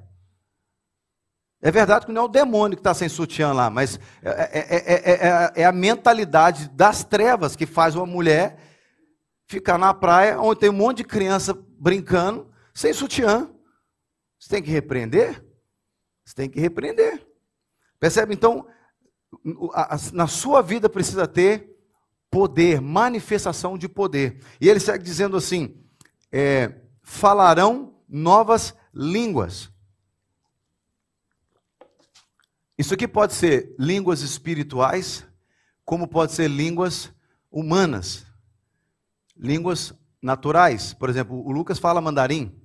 É 1.62 1.72
verdade 1.72 2.06
que 2.06 2.12
não 2.12 2.24
é 2.24 2.26
o 2.26 2.30
demônio 2.30 2.78
que 2.78 2.82
está 2.82 2.94
sem 2.94 3.10
sutiã 3.10 3.52
lá, 3.52 3.70
mas 3.70 4.00
é, 4.22 4.30
é, 4.60 5.58
é, 5.58 5.62
é, 5.62 5.66
a 5.66 5.72
mentalidade 5.72 6.70
das 6.70 7.04
trevas 7.04 7.56
que 7.56 7.66
faz 7.66 7.96
uma 7.96 8.06
mulher 8.06 8.60
ficar 9.48 9.78
na 9.78 9.94
praia, 9.94 10.40
onde 10.40 10.60
tem 10.60 10.70
um 10.70 10.74
monte 10.74 10.98
de 10.98 11.04
criança 11.06 11.58
brincando, 11.80 12.52
sem 12.74 12.94
sutiã. 12.94 13.50
Você 14.40 14.50
tem 14.50 14.62
que 14.62 14.70
repreender? 14.70 15.44
Você 16.24 16.36
tem 16.36 16.50
que 16.50 16.60
repreender. 16.60 17.26
Percebe? 18.00 18.34
Então, 18.34 18.68
na 20.14 20.28
sua 20.28 20.62
vida 20.62 20.88
precisa 20.88 21.28
ter 21.28 21.76
poder, 22.30 22.82
manifestação 22.82 23.78
de 23.78 23.90
poder. 23.90 24.44
E 24.62 24.70
ele 24.70 24.80
segue 24.80 25.04
dizendo 25.04 25.38
assim: 25.38 25.84
é, 26.32 26.82
falarão 27.02 27.96
novas 28.08 28.76
línguas. 28.94 29.72
Isso 32.78 32.94
aqui 32.94 33.08
pode 33.08 33.34
ser 33.34 33.74
línguas 33.80 34.22
espirituais, 34.22 35.26
como 35.84 36.08
pode 36.08 36.34
ser 36.34 36.48
línguas 36.48 37.12
humanas, 37.52 38.26
línguas 39.36 39.94
naturais. 40.22 40.94
Por 40.94 41.10
exemplo, 41.10 41.36
o 41.44 41.52
Lucas 41.52 41.80
fala 41.80 42.00
mandarim. 42.00 42.56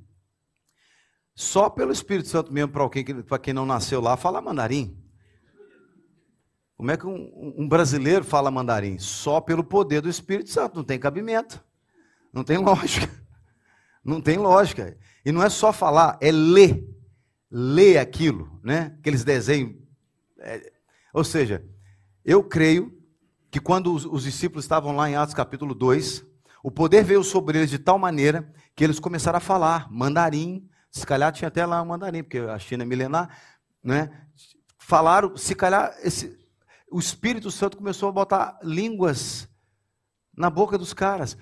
Só 1.35 1.71
pelo 1.71 1.93
Espírito 1.93 2.29
Santo 2.29 2.53
mesmo, 2.53 2.73
para 2.73 2.89
quem, 2.91 3.05
quem 3.05 3.55
não 3.55 3.65
nasceu 3.65 4.01
lá, 4.01 4.17
fala 4.17 4.43
mandarim. 4.43 4.99
Como 6.77 6.91
é 6.91 6.97
que 6.97 7.07
um, 7.07 7.55
um, 7.57 7.67
brasileiro 7.67 8.25
fala 8.25 8.51
mandarim? 8.51 8.99
Só 8.99 9.41
pelo 9.41 9.65
poder 9.65 10.03
do 10.03 10.11
Espírito 10.11 10.51
Santo, 10.51 10.77
não 10.77 10.85
tem 10.85 10.99
cabimento. 10.99 11.63
Não 12.33 12.45
tem 12.45 12.59
lógica. 12.63 13.09
Não 14.05 14.21
tem 14.21 14.37
lógica. 14.37 14.99
E 15.25 15.33
não 15.33 15.43
é 15.43 15.49
só 15.49 15.73
falar, 15.73 16.19
é 16.21 16.31
ler. 16.31 16.87
Ler 17.51 17.99
aquilo, 17.99 18.61
né? 18.63 18.97
Aqueles 18.99 19.25
desenhos. 19.25 19.82
É... 20.43 20.73
Ou 21.13 21.25
seja, 21.25 21.65
eu 22.25 22.43
creio 22.43 23.03
que 23.51 23.61
quando 23.61 23.95
os, 23.95 24.05
os 24.05 24.25
discípulos 24.25 24.65
estavam 24.65 24.95
lá 24.97 25.09
em 25.09 25.15
Atos 25.15 25.35
capítulo 25.35 25.75
2, 25.75 26.25
o 26.63 26.71
poder 26.71 27.05
veio 27.05 27.23
sobre 27.25 27.59
eles 27.59 27.71
de 27.71 27.79
tal 27.79 27.99
maneira 27.99 28.53
que 28.75 28.85
eles 28.85 29.01
começaram 29.01 29.39
a 29.39 29.41
falar 29.41 29.91
mandarim. 29.91 30.69
Se 30.91 31.07
calhar 31.07 31.33
tinha 31.33 31.49
até 31.49 31.65
lá 31.67 31.85
mandarim, 31.85 32.23
porque 32.23 32.39
a 32.39 32.59
China 32.59 32.83
é 32.83 32.87
milenar, 32.87 33.37
né? 33.83 34.27
Falaram, 34.79 35.37
se 35.37 35.55
calhar 35.55 35.95
esse, 36.03 36.39
o 36.91 36.99
Espírito 36.99 37.51
Santo 37.51 37.77
começou 37.77 38.09
a 38.09 38.13
botar 38.13 38.59
línguas 38.63 39.49
na 40.37 40.51
boca 40.51 40.77
dos 40.77 40.93
caras. 40.93 41.37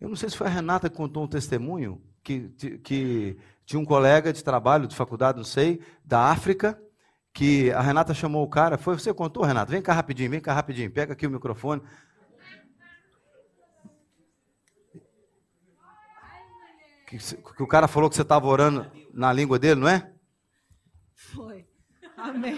Eu 0.00 0.08
não 0.08 0.16
sei 0.16 0.28
se 0.28 0.36
foi 0.36 0.46
a 0.46 0.50
Renata 0.50 0.90
que 0.90 0.96
contou 0.96 1.24
um 1.24 1.28
testemunho 1.28 2.02
que, 2.22 2.48
que 2.82 3.38
tinha 3.64 3.80
um 3.80 3.84
colega 3.84 4.32
de 4.32 4.44
trabalho, 4.44 4.86
de 4.86 4.94
faculdade, 4.94 5.38
não 5.38 5.44
sei, 5.44 5.80
da 6.04 6.30
África, 6.30 6.80
que 7.32 7.70
a 7.72 7.80
Renata 7.80 8.14
chamou 8.14 8.44
o 8.44 8.48
cara. 8.48 8.78
Foi 8.78 8.98
você 8.98 9.12
contou, 9.12 9.42
Renata? 9.42 9.72
Vem 9.72 9.82
cá 9.82 9.92
rapidinho, 9.92 10.30
vem 10.30 10.40
cá 10.40 10.52
rapidinho, 10.52 10.90
pega 10.90 11.12
aqui 11.12 11.26
o 11.26 11.30
microfone. 11.30 11.82
Que, 17.06 17.18
que 17.18 17.62
o 17.62 17.66
cara 17.66 17.86
falou 17.86 18.08
que 18.08 18.16
você 18.16 18.22
estava 18.22 18.46
orando 18.46 18.90
na 19.12 19.32
língua 19.32 19.58
dele, 19.58 19.80
não 19.80 19.88
é? 19.88 20.12
Foi. 21.14 21.66
Amém. 22.16 22.56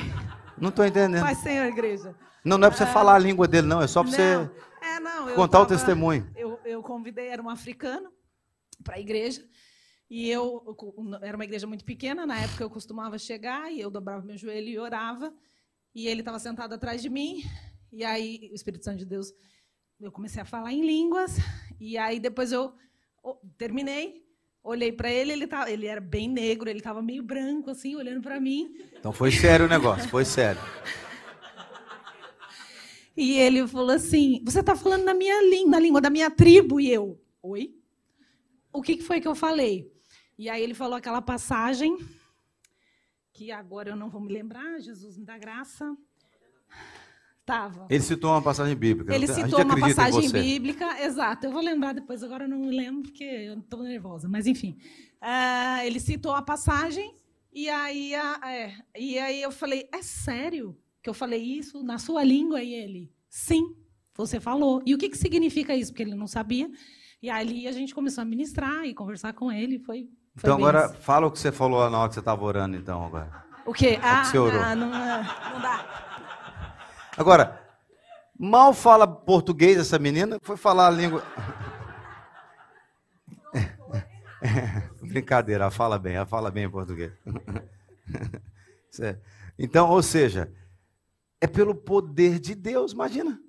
Não 0.59 0.71
estou 0.71 0.85
entendendo. 0.85 1.23
Mas, 1.23 1.39
Senhor, 1.39 1.67
igreja. 1.67 2.15
Não, 2.45 2.57
não 2.57 2.69
é 2.69 2.71
para 2.71 2.79
você 2.79 2.85
é... 2.85 2.93
falar 2.93 3.15
a 3.15 3.19
língua 3.19 3.47
dele, 3.47 3.67
não. 3.67 3.83
É 3.83 3.87
só 3.87 4.03
para 4.03 4.13
você 4.13 4.23
é, 4.23 5.01
não, 5.01 5.35
contar 5.35 5.59
tava, 5.59 5.65
o 5.65 5.67
testemunho. 5.67 6.31
Eu, 6.35 6.59
eu 6.65 6.83
convidei, 6.83 7.29
era 7.29 7.43
um 7.43 7.51
africano, 7.51 8.11
para 8.83 8.97
a 8.97 9.01
igreja. 9.01 9.43
E 10.09 10.31
eu, 10.31 10.63
era 11.21 11.37
uma 11.37 11.45
igreja 11.45 11.67
muito 11.67 11.85
pequena, 11.85 12.25
na 12.25 12.41
época 12.41 12.63
eu 12.63 12.71
costumava 12.71 13.19
chegar 13.19 13.73
e 13.73 13.81
eu 13.81 13.91
dobrava 13.91 14.25
meu 14.25 14.37
joelho 14.37 14.69
e 14.69 14.79
orava. 14.79 15.35
E 15.95 16.07
ele 16.07 16.21
estava 16.21 16.39
sentado 16.39 16.75
atrás 16.75 17.03
de 17.03 17.09
mim. 17.09 17.43
E 17.93 18.05
aí 18.05 18.49
o 18.53 18.55
Espírito 18.55 18.85
Santo 18.85 18.99
de 18.99 19.05
Deus, 19.05 19.33
eu 20.01 20.13
comecei 20.13 20.41
a 20.41 20.45
falar 20.45 20.73
em 20.73 20.87
línguas. 20.87 21.37
E 21.81 21.99
aí 21.99 22.21
depois 22.21 22.53
eu 22.53 22.73
terminei, 23.59 24.25
olhei 24.63 24.93
para 24.93 25.11
ele, 25.11 25.33
ele, 25.33 25.47
tava, 25.47 25.71
ele 25.71 25.87
era 25.87 26.01
bem 26.01 26.29
negro, 26.29 26.71
ele 26.71 26.79
estava 26.79 27.03
meio 27.03 27.23
branco 27.23 27.71
assim, 27.71 27.97
olhando 27.97 28.23
para 28.23 28.39
mim. 28.39 28.77
Então 28.97 29.13
foi 29.13 29.33
sério 29.33 29.67
o 29.67 29.69
negócio, 29.69 30.09
foi 30.09 30.25
sério. 30.25 30.61
E 33.19 33.39
ele 33.39 33.67
falou 33.67 33.93
assim: 33.97 34.43
Você 34.45 34.61
está 34.61 34.77
falando 34.77 35.05
na 35.05 35.15
minha 35.15 35.41
língua, 35.41 35.71
na 35.71 35.81
língua 35.81 36.01
da 36.03 36.11
minha 36.11 36.31
tribo? 36.31 36.79
E 36.79 36.93
eu, 36.93 37.19
oi? 37.43 37.75
O 38.71 38.83
que 38.83 39.01
foi 39.01 39.23
que 39.23 39.27
eu 39.27 39.35
falei? 39.35 39.91
E 40.39 40.49
aí 40.49 40.63
ele 40.63 40.75
falou 40.75 40.97
aquela 40.97 41.23
passagem 41.23 41.97
que 43.33 43.51
agora 43.53 43.91
eu 43.91 43.97
não 43.97 44.09
vou 44.09 44.21
me 44.21 44.33
lembrar, 44.33 44.81
Jesus 44.81 45.17
me 45.17 45.25
dá 45.25 45.37
graça. 45.39 45.97
Tava. 47.45 47.87
Ele 47.89 48.03
citou 48.03 48.31
uma 48.33 48.43
passagem 48.43 48.75
bíblica. 48.75 49.15
Ele 49.15 49.29
citou 49.29 49.63
uma 49.63 49.79
passagem 49.79 50.31
bíblica, 50.31 51.01
exato. 51.05 51.47
Eu 51.47 51.53
vou 51.53 51.63
lembrar 51.63 51.93
depois, 51.93 52.23
agora 52.23 52.45
eu 52.45 52.49
não 52.49 52.59
me 52.59 52.77
lembro 52.77 53.03
porque 53.03 53.23
eu 53.23 53.59
estou 53.59 53.83
nervosa, 53.83 54.29
mas 54.29 54.47
enfim. 54.47 54.77
Uh, 55.23 55.85
ele 55.85 56.01
citou 56.01 56.33
a 56.33 56.43
passagem 56.43 57.15
e 57.53 57.69
aí, 57.69 58.15
uh, 58.15 58.45
é, 58.45 58.75
e 58.99 59.19
aí 59.19 59.41
eu 59.41 59.53
falei, 59.53 59.89
é 59.93 60.03
sério 60.03 60.77
que 61.03 61.09
eu 61.09 61.15
falei 61.15 61.41
isso 61.41 61.83
na 61.85 61.99
sua 61.99 62.25
língua? 62.25 62.63
E 62.63 62.75
ele, 62.75 63.13
sim, 63.29 63.77
você 64.15 64.41
falou. 64.41 64.83
E 64.85 64.95
o 64.95 64.99
que, 64.99 65.09
que 65.09 65.17
significa 65.17 65.75
isso? 65.75 65.93
Porque 65.93 66.03
ele 66.03 66.15
não 66.15 66.27
sabia. 66.27 66.71
E 67.23 67.31
ali 67.31 67.69
a 67.69 67.73
gente 67.73 67.95
começou 67.95 68.23
a 68.23 68.25
ministrar 68.25 68.85
e 68.85 68.93
conversar 68.93 69.33
com 69.35 69.53
ele. 69.53 69.79
Foi 69.79 70.09
então 70.37 70.57
agora 70.57 70.87
isso. 70.87 70.97
fala 71.03 71.27
o 71.27 71.31
que 71.31 71.39
você 71.39 71.51
falou 71.51 71.89
na 71.89 71.99
hora 71.99 72.09
que 72.09 72.15
você 72.15 72.21
estava 72.21 72.45
orando, 72.45 72.77
então, 72.77 73.05
agora. 73.05 73.45
O 73.65 73.73
quê? 73.73 73.99
Ah, 74.03 74.21
que 74.21 74.29
você 74.29 74.39
orou. 74.39 74.61
Ah, 74.61 74.75
não, 74.75 74.89
não 74.89 75.61
dá. 75.61 75.85
Agora, 77.17 77.61
mal 78.39 78.75
fala 78.75 79.07
português 79.07 79.79
essa 79.79 79.99
menina, 79.99 80.39
foi 80.43 80.57
falar 80.57 80.89
a 80.89 80.91
língua. 80.91 81.23
Brincadeira, 85.03 85.65
ela 85.65 85.71
fala 85.71 85.99
bem, 85.99 86.15
ela 86.17 86.27
fala 86.27 86.51
bem 86.51 86.69
português. 86.69 87.13
então, 89.59 89.89
ou 89.89 90.03
seja, 90.03 90.53
é 91.41 91.47
pelo 91.47 91.75
poder 91.75 92.39
de 92.39 92.55
Deus, 92.55 92.93
imagina. 92.93 93.41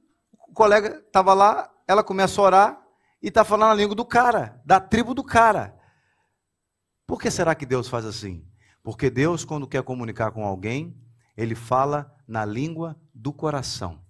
O 0.47 0.53
colega 0.53 1.03
estava 1.05 1.33
lá, 1.33 1.69
ela 1.87 2.03
começa 2.03 2.39
a 2.39 2.43
orar 2.43 2.81
e 3.21 3.27
está 3.27 3.43
falando 3.43 3.71
a 3.71 3.75
língua 3.75 3.95
do 3.95 4.05
cara, 4.05 4.61
da 4.65 4.79
tribo 4.79 5.13
do 5.13 5.23
cara. 5.23 5.76
Por 7.07 7.21
que 7.21 7.31
será 7.31 7.55
que 7.55 7.65
Deus 7.65 7.87
faz 7.87 8.05
assim? 8.05 8.45
Porque 8.83 9.09
Deus, 9.09 9.45
quando 9.45 9.65
quer 9.65 9.81
comunicar 9.81 10.31
com 10.31 10.45
alguém, 10.45 11.01
ele 11.37 11.55
fala 11.55 12.13
na 12.27 12.43
língua 12.43 12.99
do 13.13 13.31
coração. 13.31 14.05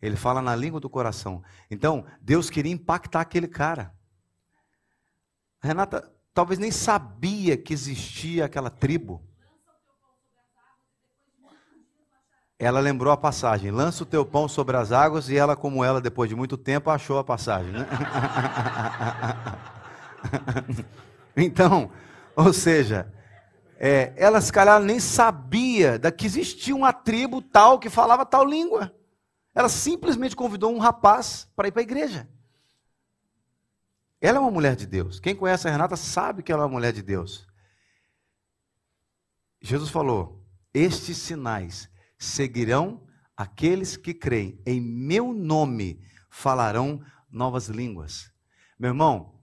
Ele 0.00 0.16
fala 0.16 0.40
na 0.40 0.54
língua 0.54 0.78
do 0.80 0.88
coração. 0.88 1.42
Então, 1.68 2.06
Deus 2.20 2.48
queria 2.48 2.72
impactar 2.72 3.20
aquele 3.20 3.48
cara. 3.48 3.92
Renata 5.60 6.12
talvez 6.34 6.58
nem 6.58 6.70
sabia 6.70 7.56
que 7.56 7.72
existia 7.72 8.44
aquela 8.44 8.70
tribo. 8.70 9.22
Ela 12.58 12.80
lembrou 12.80 13.12
a 13.12 13.16
passagem: 13.16 13.70
lança 13.70 14.02
o 14.02 14.06
teu 14.06 14.24
pão 14.24 14.48
sobre 14.48 14.76
as 14.76 14.92
águas, 14.92 15.28
e 15.28 15.36
ela, 15.36 15.56
como 15.56 15.84
ela, 15.84 16.00
depois 16.00 16.28
de 16.28 16.36
muito 16.36 16.56
tempo, 16.56 16.90
achou 16.90 17.18
a 17.18 17.24
passagem. 17.24 17.72
Né? 17.72 17.86
então, 21.36 21.90
ou 22.36 22.52
seja, 22.52 23.12
é, 23.76 24.12
ela 24.16 24.40
se 24.40 24.52
calhar 24.52 24.80
nem 24.80 25.00
sabia 25.00 25.98
da 25.98 26.12
que 26.12 26.26
existia 26.26 26.74
uma 26.74 26.92
tribo 26.92 27.42
tal 27.42 27.78
que 27.78 27.90
falava 27.90 28.24
tal 28.24 28.44
língua. 28.44 28.94
Ela 29.54 29.68
simplesmente 29.68 30.36
convidou 30.36 30.74
um 30.74 30.78
rapaz 30.78 31.48
para 31.54 31.68
ir 31.68 31.72
para 31.72 31.82
a 31.82 31.82
igreja. 31.82 32.28
Ela 34.20 34.38
é 34.38 34.40
uma 34.40 34.50
mulher 34.52 34.76
de 34.76 34.86
Deus. 34.86 35.18
Quem 35.18 35.34
conhece 35.34 35.66
a 35.66 35.70
Renata 35.70 35.96
sabe 35.96 36.42
que 36.42 36.52
ela 36.52 36.62
é 36.62 36.66
uma 36.66 36.72
mulher 36.72 36.92
de 36.92 37.02
Deus. 37.02 37.46
Jesus 39.60 39.90
falou: 39.90 40.46
Estes 40.72 41.16
sinais 41.16 41.90
seguirão 42.16 43.04
aqueles 43.36 43.96
que 43.96 44.14
creem. 44.14 44.60
Em 44.64 44.80
meu 44.80 45.32
nome 45.32 46.00
falarão 46.30 47.02
novas 47.30 47.66
línguas. 47.66 48.30
Meu 48.78 48.90
irmão, 48.90 49.41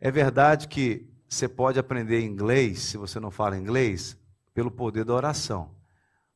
é 0.00 0.10
verdade 0.10 0.68
que 0.68 1.08
você 1.28 1.48
pode 1.48 1.78
aprender 1.78 2.20
inglês, 2.20 2.80
se 2.80 2.96
você 2.96 3.20
não 3.20 3.30
fala 3.30 3.58
inglês, 3.58 4.16
pelo 4.54 4.70
poder 4.70 5.04
da 5.04 5.14
oração. 5.14 5.76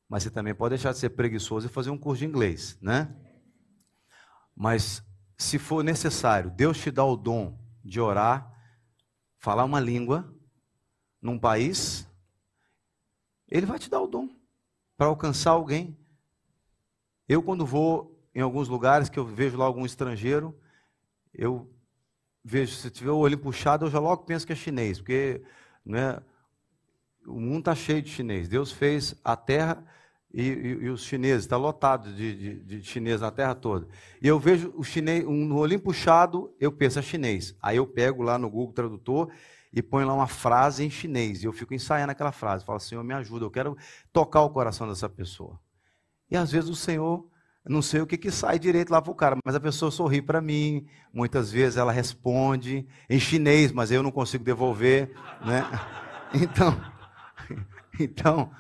Mas 0.09 0.25
você 0.25 0.31
também 0.31 0.55
pode 0.55 0.75
deixar 0.75 0.93
de 0.93 0.99
ser 0.99 1.11
preguiçoso 1.11 1.67
e 1.67 1.71
fazer 1.71 1.91
um 1.91 1.97
curso 1.97 2.21
de 2.21 2.27
inglês, 2.27 2.79
né? 2.81 3.17
Mas 4.55 5.03
se 5.39 5.59
for 5.59 5.83
necessário, 5.83 6.51
Deus 6.51 6.79
te 6.79 6.91
dá 6.91 7.05
o 7.05 7.17
dom 7.17 7.59
de 7.83 8.01
orar, 8.01 8.53
falar 9.39 9.65
uma 9.65 9.81
língua 9.81 10.33
num 11.21 11.39
país, 11.39 12.07
Ele 13.49 13.65
vai 13.65 13.79
te 13.79 13.89
dar 13.89 14.01
o 14.01 14.07
dom 14.07 14.29
para 14.97 15.07
alcançar 15.07 15.53
alguém. 15.53 15.99
Eu, 17.29 17.43
quando 17.43 17.65
vou 17.65 18.23
em 18.35 18.41
alguns 18.41 18.69
lugares 18.69 19.09
que 19.09 19.19
eu 19.19 19.25
vejo 19.25 19.57
lá 19.57 19.65
algum 19.65 19.87
estrangeiro, 19.87 20.59
eu 21.33 21.72
vejo, 22.45 22.75
se 22.75 22.91
tiver 22.91 23.11
o 23.11 23.19
olho 23.19 23.39
puxado, 23.39 23.87
eu 23.87 23.91
já 23.91 23.99
logo 23.99 24.25
penso 24.25 24.47
que 24.47 24.53
é 24.53 24.57
chinês, 24.57 24.99
porque 24.99 25.43
né, 25.85 26.21
o 27.27 27.41
mundo 27.41 27.61
está 27.61 27.75
cheio 27.75 28.03
de 28.03 28.11
chinês. 28.11 28.49
Deus 28.49 28.73
fez 28.73 29.15
a 29.25 29.37
terra 29.37 29.85
e, 30.33 30.43
e, 30.43 30.69
e 30.85 30.89
os 30.89 31.05
chineses, 31.05 31.45
está 31.45 31.57
lotado 31.57 32.13
de, 32.15 32.63
de, 32.65 32.81
de 32.81 33.19
na 33.19 33.31
terra 33.31 33.55
toda. 33.55 33.87
E 34.21 34.27
eu 34.27 34.39
vejo 34.39 34.73
o 34.77 34.83
chinês, 34.83 35.25
um, 35.25 35.55
olhinho 35.55 35.81
puxado, 35.81 36.55
eu 36.59 36.73
penso 36.73 36.99
é 36.99 37.03
chinês. 37.03 37.55
Aí 37.61 37.77
eu 37.77 37.87
pego 37.87 38.23
lá 38.23 38.39
no 38.39 38.49
Google 38.49 38.73
Tradutor 38.73 39.31
e 39.73 39.83
ponho 39.83 40.07
lá 40.07 40.15
uma 40.15 40.27
frase 40.27 40.85
em 40.85 40.91
chinês. 40.91 41.43
E 41.43 41.47
eu 41.47 41.53
fico 41.53 41.75
ensaiando 41.75 42.13
aquela 42.13 42.33
frase. 42.33 42.65
Falo, 42.65 42.81
Senhor, 42.81 43.05
me 43.05 43.15
ajuda, 43.15 43.45
eu 43.45 43.51
quero 43.51 43.77
tocar 44.13 44.43
o 44.43 44.51
coração 44.51 44.89
dessa 44.89 45.09
pessoa. 45.09 45.61
E 46.31 46.37
às 46.37 46.51
vezes 46.51 46.71
o 46.71 46.77
Senhor 46.77 47.29
não 47.65 47.81
sei 47.81 48.01
o 48.01 48.07
que, 48.07 48.19
que 48.19 48.31
sai 48.31 48.59
direito 48.59 48.91
lá 48.91 49.01
para 49.01 49.13
o 49.13 49.15
cara, 49.15 49.37
mas 49.45 49.55
a 49.55 49.61
pessoa 49.61 49.91
sorri 49.91 50.21
para 50.21 50.41
mim, 50.41 50.87
muitas 51.13 51.53
vezes 51.53 51.77
ela 51.77 51.93
responde 51.93 52.87
em 53.09 53.21
chinês, 53.21 53.71
mas 53.71 53.91
eu 53.93 54.03
não 54.03 54.11
consigo 54.11 54.45
devolver, 54.45 55.11
né? 55.45 55.65
Então, 56.35 56.81
então 58.01 58.51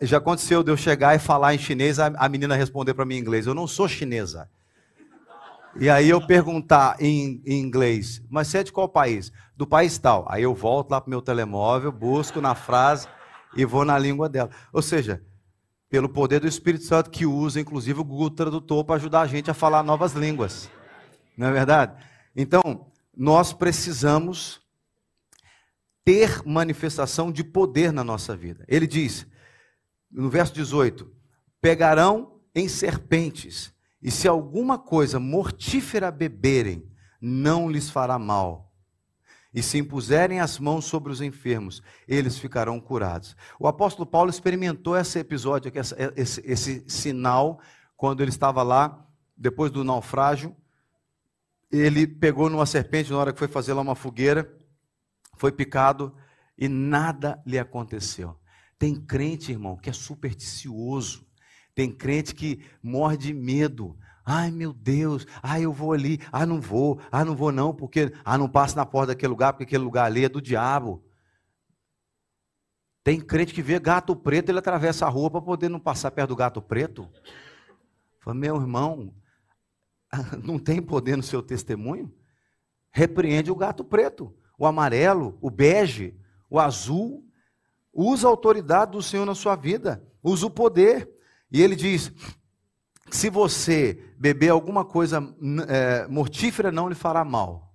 já 0.00 0.18
aconteceu 0.18 0.62
de 0.62 0.70
eu 0.70 0.76
chegar 0.76 1.16
e 1.16 1.18
falar 1.18 1.52
em 1.52 1.58
chinês, 1.58 1.98
a, 1.98 2.28
menina 2.28 2.54
responder 2.54 2.94
para 2.94 3.04
mim 3.04 3.16
em 3.16 3.18
inglês, 3.18 3.44
eu 3.44 3.54
não 3.54 3.66
sou 3.66 3.88
chinesa. 3.88 4.48
E 5.74 5.90
aí 5.90 6.08
eu 6.08 6.24
perguntar 6.24 6.96
em, 7.00 7.42
em, 7.44 7.58
inglês, 7.60 8.22
mas 8.30 8.46
você 8.46 8.58
é 8.58 8.62
de 8.62 8.70
qual 8.70 8.88
país? 8.88 9.32
Do 9.56 9.66
país 9.66 9.98
tal. 9.98 10.24
Aí 10.28 10.44
eu 10.44 10.54
volto 10.54 10.90
lá 10.90 11.00
para 11.00 11.08
o 11.08 11.10
meu 11.10 11.20
telemóvel, 11.20 11.90
busco 11.90 12.40
na 12.40 12.54
frase 12.54 13.08
e 13.56 13.64
vou 13.64 13.84
na 13.84 13.98
língua 13.98 14.28
dela. 14.28 14.50
Ou 14.72 14.80
seja, 14.80 15.22
pelo 15.92 16.08
poder 16.08 16.40
do 16.40 16.48
Espírito 16.48 16.84
Santo 16.86 17.10
que 17.10 17.26
usa, 17.26 17.60
inclusive, 17.60 18.00
o 18.00 18.04
Google 18.04 18.30
Tradutor 18.30 18.82
para 18.82 18.94
ajudar 18.94 19.20
a 19.20 19.26
gente 19.26 19.50
a 19.50 19.54
falar 19.54 19.82
novas 19.82 20.14
línguas. 20.14 20.70
Não 21.36 21.48
é 21.48 21.52
verdade? 21.52 22.02
Então, 22.34 22.90
nós 23.14 23.52
precisamos 23.52 24.62
ter 26.02 26.42
manifestação 26.46 27.30
de 27.30 27.44
poder 27.44 27.92
na 27.92 28.02
nossa 28.02 28.34
vida. 28.34 28.64
Ele 28.68 28.86
diz, 28.86 29.26
no 30.10 30.30
verso 30.30 30.54
18: 30.54 31.14
pegarão 31.60 32.40
em 32.54 32.68
serpentes, 32.68 33.70
e 34.02 34.10
se 34.10 34.26
alguma 34.26 34.78
coisa 34.78 35.20
mortífera 35.20 36.10
beberem, 36.10 36.90
não 37.20 37.70
lhes 37.70 37.90
fará 37.90 38.18
mal. 38.18 38.71
E 39.54 39.62
se 39.62 39.78
impuserem 39.78 40.40
as 40.40 40.58
mãos 40.58 40.86
sobre 40.86 41.12
os 41.12 41.20
enfermos, 41.20 41.82
eles 42.08 42.38
ficarão 42.38 42.80
curados. 42.80 43.36
O 43.60 43.68
apóstolo 43.68 44.06
Paulo 44.06 44.30
experimentou 44.30 44.96
esse 44.96 45.18
episódio, 45.18 45.70
esse, 46.16 46.40
esse 46.44 46.84
sinal, 46.88 47.60
quando 47.96 48.22
ele 48.22 48.30
estava 48.30 48.62
lá, 48.62 49.06
depois 49.36 49.70
do 49.70 49.84
naufrágio. 49.84 50.56
Ele 51.70 52.06
pegou 52.06 52.48
numa 52.48 52.66
serpente 52.66 53.10
na 53.10 53.18
hora 53.18 53.32
que 53.32 53.38
foi 53.38 53.48
fazer 53.48 53.74
lá 53.74 53.82
uma 53.82 53.94
fogueira, 53.94 54.58
foi 55.36 55.52
picado 55.52 56.14
e 56.56 56.68
nada 56.68 57.42
lhe 57.46 57.58
aconteceu. 57.58 58.38
Tem 58.78 58.94
crente, 58.94 59.52
irmão, 59.52 59.76
que 59.76 59.90
é 59.90 59.92
supersticioso. 59.92 61.26
Tem 61.74 61.90
crente 61.90 62.34
que 62.34 62.64
morre 62.82 63.16
de 63.16 63.32
medo. 63.32 63.98
Ai, 64.24 64.50
meu 64.50 64.72
Deus, 64.72 65.26
ai, 65.42 65.64
eu 65.64 65.72
vou 65.72 65.92
ali, 65.92 66.20
ah, 66.30 66.46
não 66.46 66.60
vou, 66.60 67.00
ah, 67.10 67.24
não 67.24 67.34
vou 67.34 67.50
não, 67.50 67.74
porque, 67.74 68.12
ah, 68.24 68.38
não 68.38 68.48
passo 68.48 68.76
na 68.76 68.86
porta 68.86 69.08
daquele 69.08 69.30
lugar, 69.30 69.52
porque 69.52 69.64
aquele 69.64 69.82
lugar 69.82 70.06
ali 70.06 70.24
é 70.24 70.28
do 70.28 70.40
diabo. 70.40 71.04
Tem 73.02 73.20
crente 73.20 73.52
que 73.52 73.62
vê 73.62 73.80
gato 73.80 74.14
preto, 74.14 74.48
ele 74.48 74.60
atravessa 74.60 75.06
a 75.06 75.08
rua 75.08 75.28
para 75.28 75.42
poder 75.42 75.68
não 75.68 75.80
passar 75.80 76.12
perto 76.12 76.28
do 76.28 76.36
gato 76.36 76.62
preto. 76.62 77.10
Fala, 78.20 78.34
meu 78.34 78.56
irmão, 78.56 79.12
não 80.44 80.58
tem 80.58 80.80
poder 80.80 81.16
no 81.16 81.22
seu 81.22 81.42
testemunho? 81.42 82.14
Repreende 82.92 83.50
o 83.50 83.56
gato 83.56 83.84
preto, 83.84 84.32
o 84.56 84.66
amarelo, 84.66 85.36
o 85.40 85.50
bege, 85.50 86.14
o 86.48 86.60
azul. 86.60 87.26
Usa 87.92 88.28
a 88.28 88.30
autoridade 88.30 88.92
do 88.92 89.02
Senhor 89.02 89.26
na 89.26 89.34
sua 89.34 89.56
vida, 89.56 90.02
usa 90.22 90.46
o 90.46 90.50
poder. 90.50 91.10
E 91.50 91.60
ele 91.60 91.74
diz: 91.74 92.12
se 93.16 93.28
você 93.28 94.14
beber 94.18 94.50
alguma 94.50 94.84
coisa 94.84 95.22
é, 95.68 96.06
mortífera, 96.08 96.72
não 96.72 96.88
lhe 96.88 96.94
fará 96.94 97.24
mal. 97.24 97.72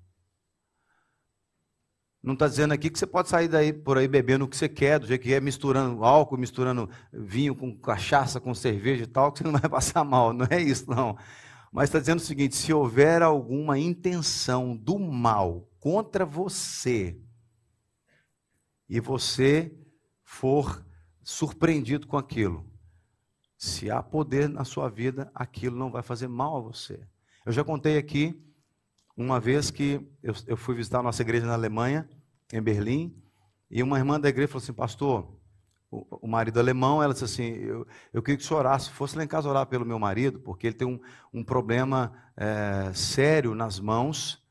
Não 2.21 2.34
está 2.34 2.47
dizendo 2.47 2.73
aqui 2.73 2.89
que 2.89 2.97
você 2.97 3.08
pode 3.08 3.30
sair 3.30 3.47
daí 3.47 3.71
por 3.71 3.97
aí 3.97 4.08
bebendo 4.08 4.45
o 4.45 4.47
que 4.47 4.58
você 4.58 4.67
quer, 4.67 5.00
do 5.00 5.08
jeito 5.08 5.21
que 5.21 5.34
é, 5.34 5.39
misturando 5.39 6.04
álcool, 6.04 6.38
misturando 6.38 6.89
vinho 7.13 7.56
com 7.56 7.73
cachaça, 7.78 8.39
com 8.39 8.54
cerveja 8.54 9.04
e 9.04 9.08
tal, 9.08 9.32
que 9.32 9.39
você 9.39 9.43
não 9.45 9.54
vai 9.54 9.69
passar 9.69 10.04
mal. 10.04 10.34
Não 10.34 10.45
é 10.50 10.62
isso, 10.62 10.89
não. 10.89 11.17
Mas 11.71 11.89
está 11.89 12.00
dizendo 12.00 12.19
o 12.19 12.23
seguinte: 12.23 12.56
se 12.56 12.73
houver 12.73 13.21
alguma 13.21 13.78
intenção 13.78 14.76
do 14.76 14.97
mal 14.97 15.69
contra 15.80 16.26
você, 16.26 17.17
e 18.89 19.00
você 19.00 19.73
for 20.23 20.86
surpreendido 21.23 22.08
com 22.08 22.17
aquilo, 22.17 22.65
se 23.58 23.89
há 23.89 24.04
poder 24.04 24.48
na 24.48 24.63
sua 24.63 24.89
vida, 24.89 25.32
aquilo 25.34 25.78
não 25.78 25.91
vai 25.91 26.04
fazer 26.04 26.28
mal 26.28 26.58
a 26.58 26.62
você. 26.62 27.00
Eu 27.46 27.52
já 27.52 27.63
contei 27.63 27.98
aqui 27.98 28.39
uma 29.15 29.39
vez 29.39 29.72
que 29.72 30.00
eu, 30.22 30.34
eu 30.46 30.56
fui 30.56 30.76
visitar 30.76 31.00
a 31.00 31.04
nossa 31.04 31.22
igreja 31.24 31.46
na 31.46 31.54
Alemanha, 31.54 32.08
em 32.54 32.62
Berlim, 32.62 33.15
e 33.70 33.82
uma 33.82 33.98
irmã 33.98 34.20
da 34.20 34.30
igreja 34.30 34.48
falou 34.48 34.63
assim, 34.63 34.74
pastor, 34.74 35.36
o, 35.89 36.06
o 36.22 36.28
marido 36.28 36.60
alemão, 36.60 37.02
ela 37.02 37.13
disse 37.13 37.26
assim, 37.26 37.54
eu, 37.56 37.88
eu 38.13 38.22
queria 38.22 38.38
que 38.38 38.43
o 38.43 38.48
senhor 38.48 38.60
orasse, 38.60 38.91
fosse 38.91 39.17
lá 39.17 39.24
em 39.24 39.28
casa 39.28 39.50
orar 39.50 39.65
pelo 39.65 39.86
meu 39.86 39.98
marido, 39.98 40.39
porque 40.39 40.67
ele 40.67 40.76
tem 40.76 40.88
um, 40.88 41.00
um 41.34 41.43
problema 41.43 42.13
é, 42.38 42.91
sério 42.93 43.56
nas 43.56 43.80
mãos, 43.80 44.43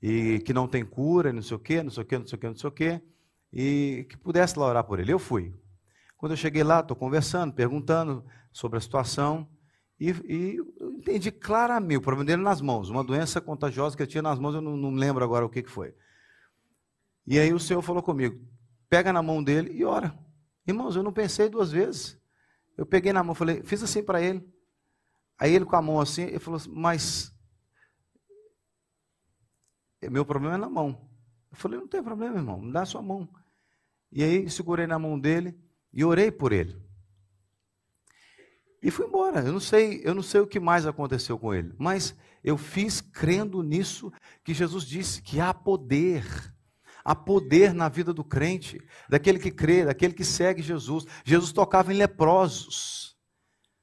e 0.00 0.40
que 0.40 0.54
não 0.54 0.66
tem 0.66 0.84
cura, 0.84 1.32
não 1.32 1.42
sei 1.42 1.56
o 1.56 1.60
quê, 1.60 1.82
não 1.82 1.90
sei 1.90 2.02
o 2.02 2.06
quê, 2.06 2.18
não 2.18 2.26
sei 2.26 2.36
o 2.36 2.40
quê, 2.40 2.48
não 2.48 2.56
sei 2.56 2.68
o 2.68 2.72
quê, 2.72 3.02
e 3.52 4.06
que 4.08 4.16
pudesse 4.16 4.58
lá 4.58 4.66
orar 4.66 4.84
por 4.84 4.98
ele. 4.98 5.12
Eu 5.12 5.18
fui. 5.18 5.54
Quando 6.16 6.32
eu 6.32 6.36
cheguei 6.36 6.62
lá, 6.62 6.80
estou 6.80 6.96
conversando, 6.96 7.52
perguntando 7.52 8.24
sobre 8.56 8.78
a 8.78 8.80
situação, 8.80 9.46
e, 10.00 10.08
e 10.10 10.56
eu 10.80 10.92
entendi 10.92 11.30
claramente 11.30 11.98
o 11.98 12.00
problema 12.00 12.24
dele 12.24 12.42
nas 12.42 12.62
mãos, 12.62 12.88
uma 12.88 13.04
doença 13.04 13.38
contagiosa 13.38 13.94
que 13.94 14.02
ele 14.02 14.10
tinha 14.10 14.22
nas 14.22 14.38
mãos, 14.38 14.54
eu 14.54 14.62
não, 14.62 14.78
não 14.78 14.92
lembro 14.92 15.22
agora 15.22 15.44
o 15.44 15.48
que, 15.50 15.62
que 15.62 15.70
foi. 15.70 15.94
E 17.26 17.38
aí 17.38 17.52
o 17.52 17.60
Senhor 17.60 17.82
falou 17.82 18.02
comigo: 18.02 18.42
pega 18.88 19.12
na 19.12 19.22
mão 19.22 19.44
dele 19.44 19.72
e 19.74 19.84
ora. 19.84 20.18
Irmãos, 20.66 20.96
eu 20.96 21.02
não 21.02 21.12
pensei 21.12 21.50
duas 21.50 21.70
vezes. 21.70 22.18
Eu 22.78 22.86
peguei 22.86 23.12
na 23.12 23.22
mão, 23.22 23.34
falei, 23.34 23.62
fiz 23.62 23.82
assim 23.82 24.02
para 24.02 24.22
ele. 24.22 24.42
Aí 25.38 25.54
ele 25.54 25.66
com 25.66 25.76
a 25.76 25.82
mão 25.82 26.00
assim, 26.00 26.22
ele 26.22 26.38
falou 26.38 26.56
assim, 26.56 26.72
mas 26.72 27.30
meu 30.10 30.24
problema 30.24 30.54
é 30.54 30.58
na 30.58 30.70
mão. 30.70 31.10
Eu 31.50 31.58
falei, 31.58 31.78
não 31.78 31.86
tem 31.86 32.02
problema, 32.02 32.36
irmão, 32.36 32.58
me 32.58 32.72
dá 32.72 32.82
a 32.82 32.86
sua 32.86 33.02
mão. 33.02 33.28
E 34.10 34.24
aí 34.24 34.48
segurei 34.48 34.86
na 34.86 34.98
mão 34.98 35.20
dele 35.20 35.54
e 35.92 36.02
orei 36.02 36.30
por 36.30 36.52
ele. 36.52 36.85
E 38.86 38.90
fui 38.92 39.04
embora. 39.04 39.40
Eu 39.40 39.52
não 39.52 39.58
sei, 39.58 40.00
eu 40.04 40.14
não 40.14 40.22
sei 40.22 40.40
o 40.40 40.46
que 40.46 40.60
mais 40.60 40.86
aconteceu 40.86 41.36
com 41.36 41.52
ele, 41.52 41.74
mas 41.76 42.14
eu 42.44 42.56
fiz 42.56 43.00
crendo 43.00 43.60
nisso 43.60 44.12
que 44.44 44.54
Jesus 44.54 44.84
disse 44.84 45.20
que 45.20 45.40
há 45.40 45.52
poder. 45.52 46.24
Há 47.04 47.12
poder 47.12 47.74
na 47.74 47.88
vida 47.88 48.14
do 48.14 48.22
crente, 48.22 48.80
daquele 49.08 49.40
que 49.40 49.50
crê, 49.50 49.84
daquele 49.84 50.14
que 50.14 50.24
segue 50.24 50.62
Jesus. 50.62 51.04
Jesus 51.24 51.50
tocava 51.50 51.92
em 51.92 51.96
leprosos. 51.96 53.16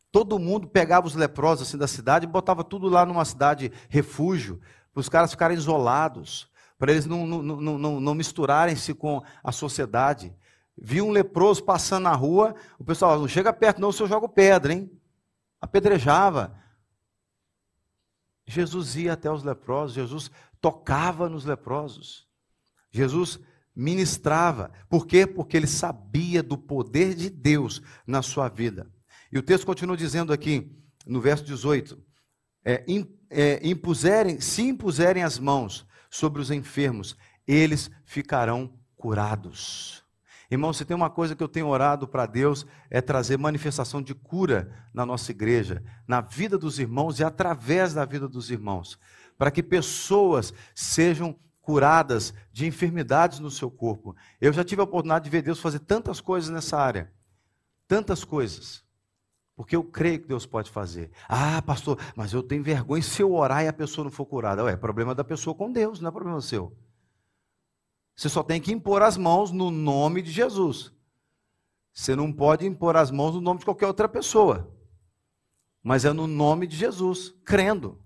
Todo 0.10 0.40
mundo 0.40 0.70
pegava 0.70 1.06
os 1.06 1.16
leprosos 1.16 1.68
assim 1.68 1.78
da 1.78 1.88
cidade 1.88 2.26
e 2.26 2.30
botava 2.30 2.64
tudo 2.64 2.88
lá 2.88 3.06
numa 3.06 3.26
cidade 3.26 3.74
refúgio, 3.90 4.62
para 4.94 5.02
os 5.02 5.10
caras 5.10 5.32
ficarem 5.32 5.58
isolados, 5.58 6.50
para 6.78 6.94
eles 6.94 7.06
não, 7.06 7.28
não, 7.28 7.42
não, 7.44 8.00
não, 8.00 8.16
misturarem-se 8.16 8.94
com 8.94 9.22
a 9.44 9.52
sociedade. 9.52 10.34
Viu 10.78 11.06
um 11.06 11.12
leproso 11.12 11.64
passando 11.64 12.04
na 12.04 12.16
rua, 12.16 12.56
o 12.80 12.84
pessoal, 12.84 13.20
não 13.20 13.28
chega 13.28 13.54
perto 13.54 13.80
não, 13.80 13.90
o 13.90 13.94
senhor 13.94 14.10
joga 14.10 14.28
pedra, 14.28 14.74
hein? 14.74 14.92
Apedrejava. 15.62 16.60
Jesus 18.46 18.96
ia 18.96 19.14
até 19.14 19.32
os 19.32 19.44
leprosos, 19.44 19.96
Jesus 19.96 20.32
tocava 20.60 21.30
nos 21.30 21.46
leprosos. 21.46 22.28
Jesus 22.92 23.40
ministrava. 23.76 24.72
Por 24.90 25.08
quê? 25.08 25.26
Porque 25.26 25.58
ele 25.58 25.68
sabia 25.68 26.44
do 26.44 26.58
poder 26.58 27.16
de 27.16 27.30
Deus 27.30 27.82
na 28.06 28.22
sua 28.22 28.50
vida. 28.50 28.92
E 29.32 29.38
o 29.38 29.44
texto 29.44 29.66
continua 29.66 29.98
dizendo 29.98 30.34
aqui, 30.34 30.72
no 31.06 31.20
verso 31.20 31.44
18: 31.44 31.98
é, 32.64 32.86
é, 33.30 33.68
impuserem, 33.68 34.40
se 34.40 34.62
impuserem 34.64 35.24
as 35.24 35.40
mãos 35.40 35.88
sobre 36.10 36.42
os 36.42 36.52
enfermos, 36.52 37.18
eles 37.48 37.90
ficarão 38.06 38.80
curados. 38.96 40.03
Irmão, 40.54 40.72
se 40.72 40.86
tem 40.86 40.96
uma 40.96 41.10
coisa 41.10 41.36
que 41.36 41.42
eu 41.42 41.48
tenho 41.48 41.68
orado 41.68 42.08
para 42.08 42.28
Deus 42.28 42.64
é 42.88 43.02
trazer 43.02 43.40
manifestação 43.40 44.04
de 44.04 44.14
cura 44.14 44.72
na 44.94 45.04
nossa 45.04 45.32
igreja, 45.32 45.84
na 46.08 46.22
vida 46.22 46.60
dos 46.60 46.78
irmãos 46.78 47.20
e 47.20 47.24
através 47.24 47.96
da 47.96 48.06
vida 48.06 48.28
dos 48.28 48.52
irmãos, 48.52 49.00
para 49.36 49.50
que 49.50 49.64
pessoas 49.64 50.54
sejam 50.76 51.36
curadas 51.60 52.36
de 52.52 52.68
enfermidades 52.68 53.40
no 53.40 53.50
seu 53.50 53.72
corpo. 53.72 54.16
Eu 54.40 54.54
já 54.54 54.64
tive 54.64 54.82
a 54.82 54.84
oportunidade 54.84 55.24
de 55.24 55.32
ver 55.32 55.42
Deus 55.42 55.60
fazer 55.60 55.80
tantas 55.80 56.22
coisas 56.22 56.52
nessa 56.52 56.78
área, 56.78 57.12
tantas 57.88 58.24
coisas. 58.24 58.84
Porque 59.56 59.76
eu 59.76 59.84
creio 59.84 60.20
que 60.20 60.28
Deus 60.28 60.46
pode 60.46 60.70
fazer. 60.70 61.10
Ah, 61.28 61.64
pastor, 61.64 61.98
mas 62.16 62.32
eu 62.32 62.44
tenho 62.44 62.64
vergonha 62.64 63.02
se 63.02 63.24
eu 63.24 63.34
orar 63.34 63.64
e 63.64 63.68
a 63.68 63.74
pessoa 63.74 64.06
não 64.06 64.12
for 64.12 64.26
curada. 64.28 64.64
Ué, 64.64 64.74
é 64.74 64.78
problema 64.78 65.16
da 65.16 65.24
pessoa 65.24 65.56
com 65.56 65.72
Deus, 65.72 66.00
não 66.00 66.10
é 66.10 66.12
problema 66.12 66.40
seu. 66.42 66.78
Você 68.16 68.30
só 68.30 68.44
tem 68.44 68.62
que 68.62 68.72
impor 68.72 69.02
as 69.02 69.18
mãos 69.18 69.52
no 69.52 69.72
nome 69.72 70.22
de 70.22 70.32
Jesus. 70.32 70.92
Você 71.94 72.16
não 72.16 72.32
pode 72.32 72.66
impor 72.66 72.96
as 72.96 73.12
mãos 73.12 73.36
no 73.36 73.42
nome 73.42 73.60
de 73.60 73.66
qualquer 73.66 73.88
outra 73.88 74.08
pessoa. 74.08 74.72
Mas 75.84 76.06
é 76.06 76.14
no 76.14 76.28
nome 76.28 76.66
de 76.66 76.76
Jesus, 76.76 77.34
crendo 77.44 78.00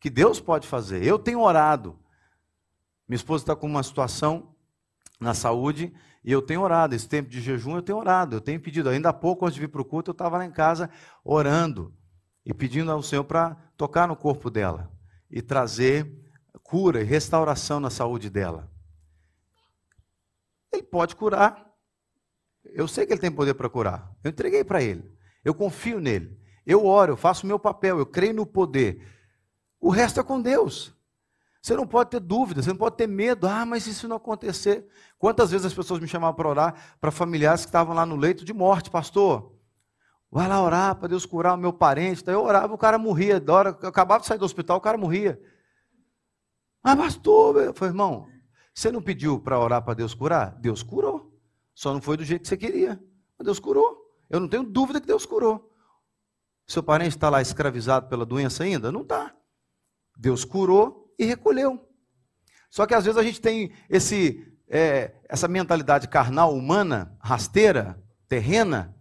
que 0.00 0.10
Deus 0.10 0.40
pode 0.40 0.66
fazer. 0.66 1.04
Eu 1.04 1.18
tenho 1.18 1.40
orado. 1.40 1.98
Minha 3.06 3.16
esposa 3.16 3.44
está 3.44 3.54
com 3.54 3.66
uma 3.66 3.82
situação 3.82 4.54
na 5.20 5.32
saúde 5.32 5.94
e 6.24 6.32
eu 6.32 6.42
tenho 6.42 6.62
orado. 6.62 6.94
Esse 6.94 7.08
tempo 7.08 7.30
de 7.30 7.40
jejum 7.40 7.76
eu 7.76 7.82
tenho 7.82 7.98
orado. 7.98 8.36
Eu 8.36 8.40
tenho 8.40 8.60
pedido. 8.60 8.88
Ainda 8.88 9.10
há 9.10 9.12
pouco, 9.12 9.44
antes 9.44 9.54
de 9.54 9.60
vir 9.60 9.68
para 9.68 9.80
o 9.80 9.84
culto, 9.84 10.10
eu 10.10 10.12
estava 10.12 10.38
lá 10.38 10.44
em 10.44 10.50
casa 10.50 10.90
orando 11.24 11.94
e 12.44 12.52
pedindo 12.52 12.90
ao 12.90 13.02
Senhor 13.02 13.22
para 13.22 13.54
tocar 13.76 14.08
no 14.08 14.16
corpo 14.16 14.50
dela 14.50 14.90
e 15.30 15.40
trazer 15.40 16.10
cura 16.64 17.00
e 17.00 17.04
restauração 17.04 17.78
na 17.78 17.90
saúde 17.90 18.28
dela. 18.28 18.71
Ele 20.72 20.82
pode 20.82 21.14
curar. 21.14 21.70
Eu 22.64 22.88
sei 22.88 23.06
que 23.06 23.12
ele 23.12 23.20
tem 23.20 23.30
poder 23.30 23.54
para 23.54 23.68
curar. 23.68 24.10
Eu 24.22 24.30
entreguei 24.30 24.64
para 24.64 24.82
ele. 24.82 25.12
Eu 25.44 25.54
confio 25.54 26.00
nele. 26.00 26.40
Eu 26.64 26.86
oro, 26.86 27.12
eu 27.12 27.16
faço 27.16 27.44
o 27.44 27.46
meu 27.46 27.58
papel, 27.58 27.98
eu 27.98 28.06
creio 28.06 28.34
no 28.34 28.46
poder. 28.46 29.04
O 29.80 29.90
resto 29.90 30.20
é 30.20 30.22
com 30.22 30.40
Deus. 30.40 30.94
Você 31.60 31.76
não 31.76 31.86
pode 31.86 32.10
ter 32.10 32.20
dúvida, 32.20 32.62
você 32.62 32.70
não 32.70 32.76
pode 32.76 32.96
ter 32.96 33.06
medo. 33.06 33.46
Ah, 33.46 33.66
mas 33.66 33.86
isso 33.86 34.08
não 34.08 34.16
acontecer. 34.16 34.86
Quantas 35.18 35.50
vezes 35.50 35.66
as 35.66 35.74
pessoas 35.74 36.00
me 36.00 36.08
chamavam 36.08 36.34
para 36.34 36.48
orar 36.48 36.96
para 37.00 37.10
familiares 37.10 37.64
que 37.64 37.68
estavam 37.68 37.94
lá 37.94 38.06
no 38.06 38.16
leito 38.16 38.44
de 38.44 38.52
morte, 38.52 38.90
pastor? 38.90 39.52
Vai 40.30 40.48
lá 40.48 40.62
orar 40.62 40.96
para 40.96 41.08
Deus 41.08 41.26
curar 41.26 41.54
o 41.54 41.58
meu 41.58 41.72
parente. 41.72 42.24
Daí 42.24 42.34
eu 42.34 42.42
orava, 42.42 42.72
o 42.72 42.78
cara 42.78 42.98
morria. 42.98 43.38
Da 43.38 43.52
hora, 43.52 43.78
eu 43.82 43.88
acabava 43.88 44.20
de 44.20 44.26
sair 44.26 44.38
do 44.38 44.44
hospital, 44.44 44.78
o 44.78 44.80
cara 44.80 44.96
morria. 44.96 45.40
Ah, 46.82 46.96
pastor, 46.96 47.62
eu 47.62 47.74
falei, 47.74 47.92
irmão, 47.92 48.28
você 48.74 48.90
não 48.90 49.02
pediu 49.02 49.38
para 49.38 49.58
orar 49.58 49.82
para 49.82 49.94
Deus 49.94 50.14
curar? 50.14 50.56
Deus 50.58 50.82
curou. 50.82 51.32
Só 51.74 51.92
não 51.92 52.00
foi 52.00 52.16
do 52.16 52.24
jeito 52.24 52.42
que 52.42 52.48
você 52.48 52.56
queria. 52.56 53.02
Mas 53.38 53.44
Deus 53.44 53.58
curou. 53.58 54.02
Eu 54.30 54.40
não 54.40 54.48
tenho 54.48 54.62
dúvida 54.62 55.00
que 55.00 55.06
Deus 55.06 55.26
curou. 55.26 55.70
Seu 56.66 56.82
parente 56.82 57.16
está 57.16 57.28
lá 57.28 57.42
escravizado 57.42 58.08
pela 58.08 58.24
doença 58.24 58.64
ainda? 58.64 58.90
Não 58.90 59.02
está. 59.02 59.34
Deus 60.16 60.44
curou 60.44 61.12
e 61.18 61.24
recolheu. 61.24 61.86
Só 62.70 62.86
que 62.86 62.94
às 62.94 63.04
vezes 63.04 63.18
a 63.18 63.22
gente 63.22 63.40
tem 63.40 63.72
esse, 63.90 64.56
é, 64.68 65.14
essa 65.28 65.46
mentalidade 65.46 66.08
carnal, 66.08 66.54
humana, 66.54 67.16
rasteira, 67.20 68.02
terrena. 68.26 68.96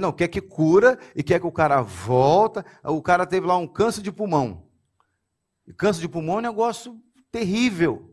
Não, 0.00 0.10
quer 0.10 0.28
que 0.28 0.40
cura 0.40 0.98
e 1.14 1.22
quer 1.22 1.38
que 1.38 1.46
o 1.46 1.52
cara 1.52 1.82
volta. 1.82 2.64
O 2.82 3.02
cara 3.02 3.26
teve 3.26 3.46
lá 3.46 3.58
um 3.58 3.68
câncer 3.68 4.00
de 4.00 4.10
pulmão. 4.10 4.66
E 5.66 5.74
câncer 5.74 6.00
de 6.00 6.08
pulmão 6.08 6.36
é 6.36 6.38
um 6.38 6.42
negócio 6.42 6.98
terrível. 7.30 8.11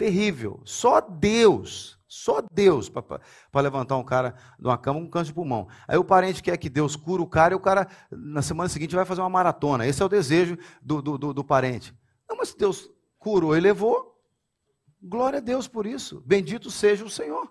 Terrível. 0.00 0.62
Só 0.64 0.98
Deus, 0.98 1.98
só 2.08 2.40
Deus 2.40 2.88
para 2.88 3.20
levantar 3.60 3.98
um 3.98 4.02
cara 4.02 4.34
de 4.58 4.66
uma 4.66 4.78
cama 4.78 4.98
com 4.98 5.10
câncer 5.10 5.26
de 5.26 5.34
pulmão. 5.34 5.68
Aí 5.86 5.98
o 5.98 6.04
parente 6.04 6.42
quer 6.42 6.56
que 6.56 6.70
Deus 6.70 6.96
cure 6.96 7.22
o 7.22 7.26
cara 7.26 7.52
e 7.52 7.56
o 7.56 7.60
cara, 7.60 7.86
na 8.10 8.40
semana 8.40 8.70
seguinte, 8.70 8.96
vai 8.96 9.04
fazer 9.04 9.20
uma 9.20 9.28
maratona. 9.28 9.86
Esse 9.86 10.00
é 10.00 10.04
o 10.06 10.08
desejo 10.08 10.56
do, 10.80 11.02
do, 11.02 11.18
do, 11.18 11.34
do 11.34 11.44
parente. 11.44 11.94
Não, 12.26 12.38
mas 12.38 12.54
Deus 12.54 12.90
curou 13.18 13.54
e 13.54 13.60
levou, 13.60 14.18
glória 15.02 15.36
a 15.36 15.42
Deus 15.42 15.68
por 15.68 15.84
isso. 15.84 16.22
Bendito 16.24 16.70
seja 16.70 17.04
o 17.04 17.10
Senhor. 17.10 17.46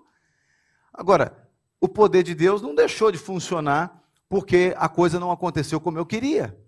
Agora, 0.92 1.48
o 1.80 1.88
poder 1.88 2.24
de 2.24 2.34
Deus 2.34 2.64
não 2.64 2.74
deixou 2.74 3.12
de 3.12 3.20
funcionar 3.20 4.04
porque 4.28 4.74
a 4.76 4.90
coisa 4.90 5.20
não 5.20 5.30
aconteceu 5.30 5.80
como 5.80 6.00
eu 6.00 6.06
queria. 6.06 6.60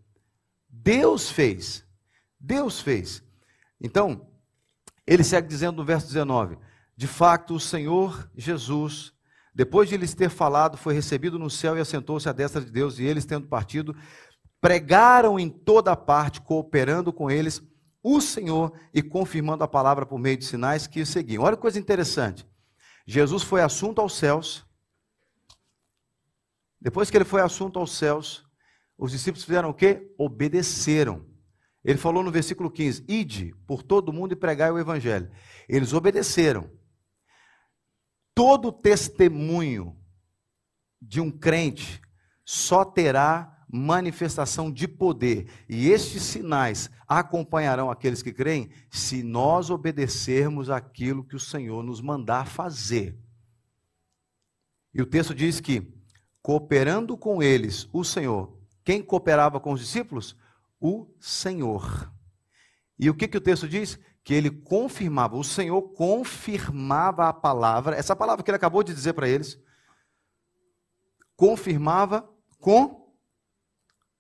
Deus 0.70 1.32
fez. 1.32 1.84
Deus 2.40 2.80
fez. 2.80 3.24
Então, 3.82 4.31
ele 5.06 5.24
segue 5.24 5.48
dizendo 5.48 5.78
no 5.78 5.86
verso 5.86 6.08
19: 6.08 6.58
De 6.96 7.08
fato, 7.08 7.56
o 7.56 7.60
Senhor 7.60 8.30
Jesus, 8.36 9.14
depois 9.54 9.90
de 9.90 9.98
lhes 9.98 10.14
ter 10.14 10.30
falado, 10.30 10.78
foi 10.78 10.94
recebido 10.94 11.38
no 11.40 11.50
céu 11.50 11.78
e 11.78 11.82
assentou-se 11.82 12.28
à 12.30 12.32
destra 12.32 12.62
de 12.62 12.72
Deus, 12.72 13.00
e 13.00 13.04
eles, 13.04 13.26
tendo 13.26 13.48
partido, 13.48 13.96
pregaram 14.60 15.40
em 15.40 15.50
toda 15.50 15.96
parte, 15.96 16.42
cooperando 16.42 17.12
com 17.12 17.30
eles 17.30 17.62
o 18.04 18.20
Senhor 18.22 18.74
e 18.94 19.02
confirmando 19.02 19.64
a 19.64 19.68
palavra 19.68 20.06
por 20.06 20.20
meio 20.20 20.38
de 20.38 20.46
sinais 20.46 20.88
que 20.88 21.06
seguiam. 21.06 21.44
Olha 21.44 21.56
que 21.56 21.62
coisa 21.62 21.80
interessante. 21.80 22.48
Jesus 23.06 23.44
foi 23.44 23.62
assunto 23.62 24.00
aos 24.00 24.16
céus. 24.16 24.66
Depois 26.80 27.10
que 27.10 27.18
ele 27.18 27.26
foi 27.26 27.42
assunto 27.42 27.78
aos 27.78 27.96
céus, 27.96 28.44
os 28.98 29.12
discípulos 29.12 29.44
fizeram 29.44 29.70
o 29.70 29.74
quê? 29.74 30.14
Obedeceram. 30.18 31.31
Ele 31.84 31.98
falou 31.98 32.24
no 32.24 32.32
versículo 32.32 32.70
15: 32.70 33.04
Ide 33.08 33.56
por 33.66 33.84
todo 33.84 34.14
mundo 34.14 34.34
e 34.34 34.36
pregai 34.36 34.72
o 34.72 34.80
evangelho. 34.80 35.32
Eles 35.68 35.94
obedeceram. 35.94 36.70
Todo 38.34 38.72
testemunho 38.72 39.98
de 41.02 41.20
um 41.20 41.32
crente 41.32 42.02
só 42.46 42.86
terá 42.86 43.66
manifestação 43.72 44.70
de 44.70 44.86
poder, 44.86 45.50
e 45.70 45.90
estes 45.90 46.24
sinais 46.24 46.90
acompanharão 47.08 47.90
aqueles 47.90 48.22
que 48.22 48.34
creem, 48.34 48.70
se 48.90 49.24
nós 49.24 49.70
obedecermos 49.70 50.70
aquilo 50.70 51.24
que 51.24 51.36
o 51.36 51.40
Senhor 51.40 51.82
nos 51.82 52.02
mandar 52.02 52.48
fazer. 52.48 53.18
E 54.94 55.02
o 55.02 55.06
texto 55.06 55.34
diz 55.34 55.62
que, 55.62 55.90
cooperando 56.42 57.18
com 57.18 57.42
eles, 57.42 57.88
o 57.94 58.04
Senhor, 58.04 58.58
quem 58.84 59.02
cooperava 59.02 59.60
com 59.60 59.72
os 59.72 59.80
discípulos? 59.80 60.36
O 60.82 61.08
Senhor. 61.20 62.12
E 62.98 63.10
o 63.10 63.14
que, 63.14 63.28
que 63.28 63.38
o 63.38 63.42
texto 63.42 63.70
diz? 63.70 64.00
Que 64.24 64.34
ele 64.34 64.50
confirmava, 64.50 65.38
o 65.38 65.44
Senhor 65.44 65.82
confirmava 65.94 67.30
a 67.30 67.34
palavra, 67.34 67.96
essa 67.96 68.16
palavra 68.16 68.44
que 68.44 68.50
ele 68.50 68.58
acabou 68.58 68.84
de 68.84 68.94
dizer 68.94 69.14
para 69.14 69.30
eles, 69.30 69.58
confirmava 71.36 72.28
com, 72.60 73.14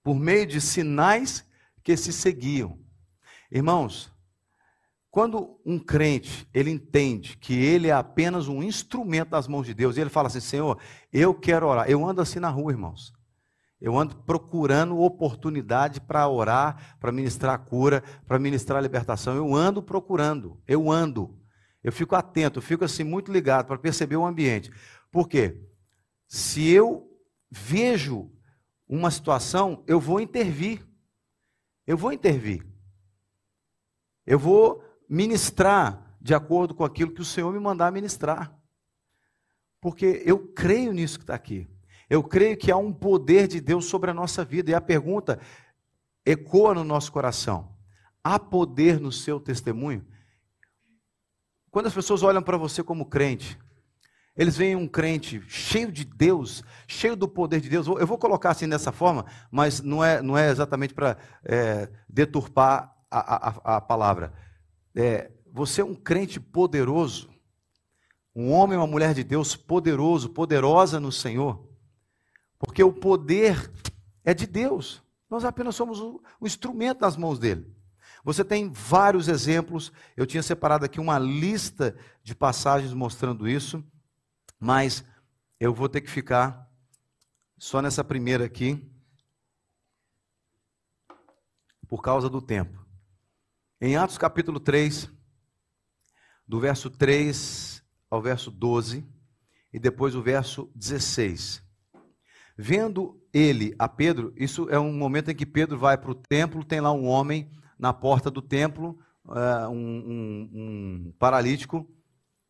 por 0.04 0.15
meio 0.15 0.45
de 0.45 0.62
sinais 0.62 1.45
que 1.84 1.97
se 1.97 2.13
seguiam. 2.13 2.80
Irmãos, 3.52 4.12
quando 5.12 5.60
um 5.65 5.78
crente, 5.78 6.47
ele 6.54 6.71
entende 6.71 7.38
que 7.38 7.54
ele 7.54 7.89
é 7.89 7.91
apenas 7.91 8.47
um 8.47 8.63
instrumento 8.63 9.30
das 9.30 9.47
mãos 9.47 9.65
de 9.65 9.74
Deus, 9.74 9.97
e 9.97 10.02
ele 10.02 10.10
fala 10.10 10.28
assim, 10.28 10.39
Senhor, 10.39 10.80
eu 11.12 11.34
quero 11.34 11.67
orar. 11.67 11.89
Eu 11.89 12.08
ando 12.08 12.21
assim 12.21 12.39
na 12.39 12.50
rua, 12.50 12.71
irmãos. 12.71 13.13
Eu 13.82 13.98
ando 13.98 14.15
procurando 14.15 15.00
oportunidade 15.00 16.00
para 16.00 16.28
orar, 16.28 16.98
para 17.00 17.12
ministrar 17.12 17.58
cura, 17.65 18.04
para 18.28 18.38
ministrar 18.38 18.82
libertação. 18.82 19.36
Eu 19.36 19.56
ando 19.56 19.82
procurando, 19.82 20.62
eu 20.67 20.91
ando. 20.91 21.36
Eu 21.84 21.91
fico 21.91 22.15
atento, 22.15 22.60
eu 22.60 22.63
fico 22.63 22.86
assim 22.86 23.04
muito 23.04 23.32
ligado 23.32 23.65
para 23.65 23.80
perceber 23.80 24.17
o 24.17 24.26
ambiente. 24.26 24.72
Por 25.12 25.28
quê? 25.28 25.60
Se 26.28 26.70
eu 26.70 27.10
vejo 27.50 28.32
uma 28.88 29.10
situação, 29.10 29.84
eu 29.88 30.00
vou 30.00 30.20
intervir. 30.20 30.86
Eu 31.88 31.98
vou 31.98 32.13
intervir. 32.13 32.63
Eu 34.28 34.38
vou 34.38 34.84
ministrar 35.10 36.15
de 36.22 36.36
acordo 36.36 36.76
com 36.76 36.84
aquilo 36.84 37.13
que 37.13 37.22
o 37.22 37.26
Senhor 37.26 37.52
me 37.52 37.60
mandar 37.60 37.91
ministrar. 37.91 38.56
Porque 39.80 40.22
eu 40.24 40.54
creio 40.54 40.94
nisso 40.94 41.17
que 41.17 41.24
está 41.24 41.34
aqui. 41.34 41.70
Eu 42.12 42.21
creio 42.21 42.58
que 42.58 42.69
há 42.69 42.76
um 42.76 42.91
poder 42.91 43.47
de 43.47 43.62
Deus 43.62 43.86
sobre 43.86 44.12
a 44.12 44.13
nossa 44.13 44.43
vida. 44.43 44.69
E 44.69 44.74
a 44.74 44.82
pergunta 44.82 45.39
ecoa 46.26 46.74
no 46.74 46.84
nosso 46.84 47.10
coração: 47.10 47.74
há 48.21 48.38
poder 48.38 49.00
no 49.00 49.13
seu 49.13 49.39
testemunho? 49.39 50.06
Quando 51.69 51.86
as 51.86 51.93
pessoas 51.93 52.21
olham 52.21 52.43
para 52.43 52.58
você 52.58 52.84
como 52.84 53.06
crente, 53.06 53.58
eles 54.36 54.58
veem 54.58 54.76
um 54.76 54.89
crente 54.89 55.41
cheio 55.47 55.89
de 55.89 56.04
Deus, 56.04 56.65
cheio 56.86 57.15
do 57.15 57.30
poder 57.30 57.62
de 57.62 57.69
Deus. 57.69 57.88
Eu 57.88 58.06
vou 58.06 58.17
colocar 58.17 58.50
assim 58.50 58.67
dessa 58.67 58.91
forma, 58.91 59.26
mas 59.50 59.80
não 59.80 60.04
é, 60.04 60.21
não 60.21 60.38
é 60.38 60.50
exatamente 60.50 60.93
para 60.93 61.17
é, 61.45 61.89
deturpar 62.10 62.93
a, 63.10 63.36
a, 63.36 63.78
a 63.78 63.82
palavra. 63.82 64.34
É, 64.93 65.32
você 65.50 65.80
é 65.80 65.86
um 65.86 65.95
crente 65.95 66.41
poderoso, 66.41 67.30
um 68.36 68.52
homem 68.52 68.78
uma 68.78 68.86
mulher 68.86 69.13
de 69.13 69.24
Deus 69.24 69.56
poderoso, 69.56 70.28
poderosa 70.32 71.00
no 71.00 71.10
Senhor. 71.10 71.70
Porque 72.62 72.84
o 72.84 72.93
poder 72.93 73.71
é 74.24 74.36
de 74.36 74.45
Deus. 74.45 75.04
Nós 75.28 75.43
apenas 75.43 75.76
somos 75.76 76.00
o, 76.00 76.21
instrumento 76.43 77.02
nas 77.02 77.17
mãos 77.17 77.39
dele. 77.39 77.76
Você 78.24 78.45
tem 78.45 78.71
vários 78.71 79.28
exemplos. 79.28 79.91
Eu 80.15 80.28
tinha 80.28 80.43
separado 80.43 80.86
aqui 80.86 81.00
uma 81.00 81.17
lista 81.17 81.97
de 82.24 82.36
passagens 82.36 82.93
mostrando 82.93 83.50
isso, 83.50 83.84
mas 84.60 85.04
eu 85.60 85.74
vou 85.74 85.89
ter 85.89 86.02
que 86.02 86.10
ficar 86.10 86.69
só 87.58 87.82
nessa 87.82 88.04
primeira 88.04 88.45
aqui, 88.45 88.88
por 91.88 92.02
causa 92.04 92.30
do 92.30 92.41
tempo. 92.41 92.86
Em 93.80 93.95
Atos 93.95 94.19
capítulo 94.19 94.60
3, 94.60 95.10
do 96.47 96.60
verso 96.60 96.91
3 96.91 97.84
ao 98.10 98.21
verso 98.21 98.52
12, 98.52 99.04
e 99.74 99.80
depois 99.80 100.13
o 100.13 100.21
verso 100.21 100.71
16. 100.76 101.70
Vendo 102.63 103.19
ele 103.34 103.74
a 103.80 103.89
Pedro, 103.89 104.32
isso 104.38 104.69
é 104.69 104.80
um 104.80 104.93
momento 104.93 105.32
em 105.32 105.36
que 105.36 105.47
Pedro 105.47 105.80
vai 105.80 105.97
para 105.97 106.12
o 106.12 106.15
templo, 106.15 106.63
tem 106.63 106.80
lá 106.80 106.91
um 106.91 107.08
homem 107.08 107.50
na 107.80 107.91
porta 107.91 108.30
do 108.30 108.39
templo, 108.39 109.00
uh, 109.26 109.67
um, 109.67 109.74
um, 109.74 110.50
um 110.54 111.13
paralítico, 111.17 111.89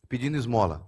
pedindo 0.10 0.36
esmola. 0.36 0.86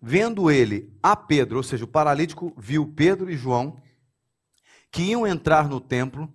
Vendo 0.00 0.50
ele 0.50 0.96
a 1.02 1.14
Pedro, 1.14 1.58
ou 1.58 1.62
seja, 1.62 1.84
o 1.84 1.88
paralítico 1.88 2.54
viu 2.56 2.90
Pedro 2.90 3.30
e 3.30 3.36
João, 3.36 3.76
que 4.90 5.02
iam 5.02 5.26
entrar 5.26 5.68
no 5.68 5.78
templo, 5.78 6.32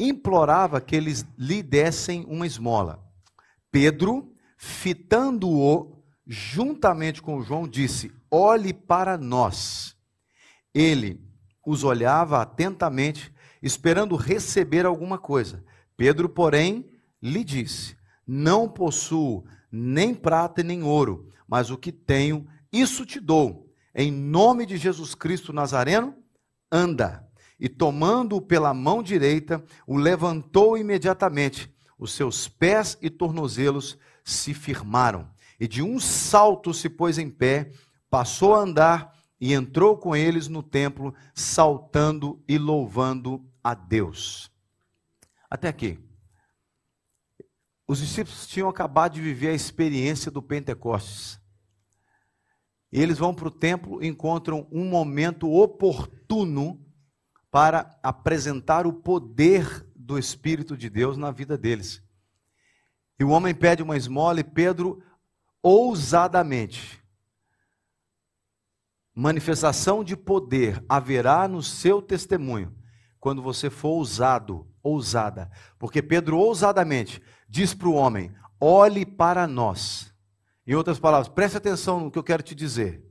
implorava 0.00 0.80
que 0.80 0.96
eles 0.96 1.24
lhe 1.38 1.62
dessem 1.62 2.24
uma 2.24 2.44
esmola. 2.44 3.08
Pedro, 3.70 4.34
fitando-o 4.56 6.02
juntamente 6.26 7.22
com 7.22 7.40
João, 7.40 7.68
disse: 7.68 8.12
Olhe 8.28 8.72
para 8.72 9.16
nós. 9.16 9.96
Ele 10.74 11.20
os 11.66 11.84
olhava 11.84 12.40
atentamente, 12.40 13.32
esperando 13.62 14.16
receber 14.16 14.86
alguma 14.86 15.18
coisa. 15.18 15.64
Pedro, 15.96 16.28
porém, 16.28 16.86
lhe 17.20 17.44
disse: 17.44 17.96
Não 18.26 18.68
possuo 18.68 19.44
nem 19.70 20.14
prata 20.14 20.62
nem 20.62 20.82
ouro, 20.82 21.28
mas 21.46 21.70
o 21.70 21.76
que 21.76 21.92
tenho, 21.92 22.46
isso 22.72 23.04
te 23.04 23.20
dou. 23.20 23.70
Em 23.94 24.10
nome 24.10 24.64
de 24.64 24.76
Jesus 24.76 25.14
Cristo 25.14 25.52
Nazareno, 25.52 26.14
anda. 26.70 27.26
E 27.58 27.68
tomando-o 27.68 28.40
pela 28.40 28.72
mão 28.72 29.02
direita, 29.02 29.62
o 29.86 29.96
levantou 29.96 30.78
imediatamente. 30.78 31.74
Os 31.98 32.12
seus 32.12 32.46
pés 32.48 32.96
e 33.02 33.10
tornozelos 33.10 33.98
se 34.22 34.54
firmaram. 34.54 35.28
E 35.58 35.66
de 35.66 35.82
um 35.82 35.98
salto 35.98 36.72
se 36.72 36.88
pôs 36.88 37.18
em 37.18 37.28
pé, 37.28 37.72
passou 38.08 38.54
a 38.54 38.60
andar 38.60 39.17
e 39.40 39.52
entrou 39.52 39.96
com 39.96 40.16
eles 40.16 40.48
no 40.48 40.62
templo, 40.62 41.14
saltando 41.34 42.42
e 42.48 42.58
louvando 42.58 43.44
a 43.62 43.74
Deus. 43.74 44.50
Até 45.48 45.68
aqui. 45.68 45.98
Os 47.86 48.00
discípulos 48.00 48.46
tinham 48.46 48.68
acabado 48.68 49.14
de 49.14 49.20
viver 49.20 49.48
a 49.48 49.54
experiência 49.54 50.30
do 50.30 50.42
Pentecostes. 50.42 51.40
E 52.92 53.00
eles 53.00 53.18
vão 53.18 53.34
para 53.34 53.48
o 53.48 53.50
templo 53.50 54.02
e 54.02 54.08
encontram 54.08 54.66
um 54.70 54.84
momento 54.84 55.50
oportuno 55.50 56.84
para 57.50 57.98
apresentar 58.02 58.86
o 58.86 58.92
poder 58.92 59.86
do 59.94 60.18
Espírito 60.18 60.76
de 60.76 60.90
Deus 60.90 61.16
na 61.16 61.30
vida 61.30 61.56
deles. 61.56 62.02
E 63.18 63.24
o 63.24 63.30
homem 63.30 63.54
pede 63.54 63.82
uma 63.82 63.96
esmola 63.96 64.40
e 64.40 64.44
Pedro, 64.44 65.02
ousadamente, 65.62 67.02
manifestação 69.18 70.04
de 70.04 70.16
poder 70.16 70.84
haverá 70.88 71.48
no 71.48 71.60
seu 71.60 72.00
testemunho, 72.00 72.72
quando 73.18 73.42
você 73.42 73.68
for 73.68 73.88
ousado, 73.88 74.72
ousada. 74.80 75.50
Porque 75.76 76.00
Pedro 76.00 76.38
ousadamente 76.38 77.20
diz 77.48 77.74
para 77.74 77.88
o 77.88 77.94
homem: 77.94 78.32
olhe 78.60 79.04
para 79.04 79.44
nós. 79.44 80.14
Em 80.64 80.74
outras 80.74 81.00
palavras, 81.00 81.28
preste 81.28 81.56
atenção 81.56 81.98
no 81.98 82.12
que 82.12 82.18
eu 82.18 82.22
quero 82.22 82.44
te 82.44 82.54
dizer. 82.54 83.04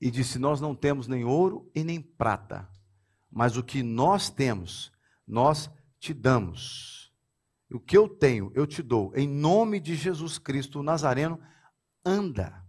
E 0.00 0.10
disse: 0.10 0.36
Nós 0.40 0.60
não 0.60 0.74
temos 0.74 1.06
nem 1.06 1.24
ouro 1.24 1.70
e 1.76 1.84
nem 1.84 2.00
prata, 2.00 2.68
mas 3.30 3.56
o 3.56 3.62
que 3.62 3.84
nós 3.84 4.28
temos, 4.28 4.90
nós 5.24 5.70
te 6.00 6.12
damos. 6.12 7.14
O 7.70 7.78
que 7.78 7.96
eu 7.96 8.08
tenho, 8.08 8.50
eu 8.52 8.66
te 8.66 8.82
dou. 8.82 9.12
Em 9.14 9.28
nome 9.28 9.78
de 9.78 9.94
Jesus 9.94 10.38
Cristo, 10.38 10.82
Nazareno, 10.82 11.40
anda. 12.04 12.63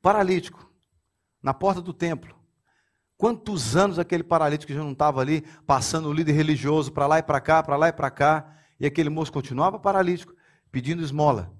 Paralítico, 0.00 0.70
na 1.42 1.52
porta 1.52 1.80
do 1.80 1.92
templo. 1.92 2.36
Quantos 3.16 3.76
anos 3.76 3.98
aquele 3.98 4.22
paralítico 4.22 4.72
já 4.72 4.78
não 4.78 4.92
estava 4.92 5.20
ali, 5.20 5.42
passando 5.66 6.08
o 6.08 6.12
líder 6.12 6.32
religioso 6.32 6.92
para 6.92 7.06
lá 7.06 7.18
e 7.18 7.22
para 7.22 7.40
cá, 7.40 7.62
para 7.62 7.76
lá 7.76 7.88
e 7.88 7.92
para 7.92 8.10
cá, 8.10 8.56
e 8.78 8.86
aquele 8.86 9.10
moço 9.10 9.32
continuava 9.32 9.78
paralítico, 9.78 10.32
pedindo 10.70 11.02
esmola. 11.02 11.52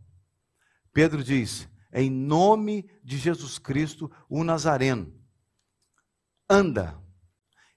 Pedro 0.92 1.24
diz: 1.24 1.68
em 1.92 2.10
nome 2.10 2.88
de 3.02 3.18
Jesus 3.18 3.58
Cristo, 3.58 4.10
o 4.28 4.44
Nazareno, 4.44 5.12
anda. 6.48 6.96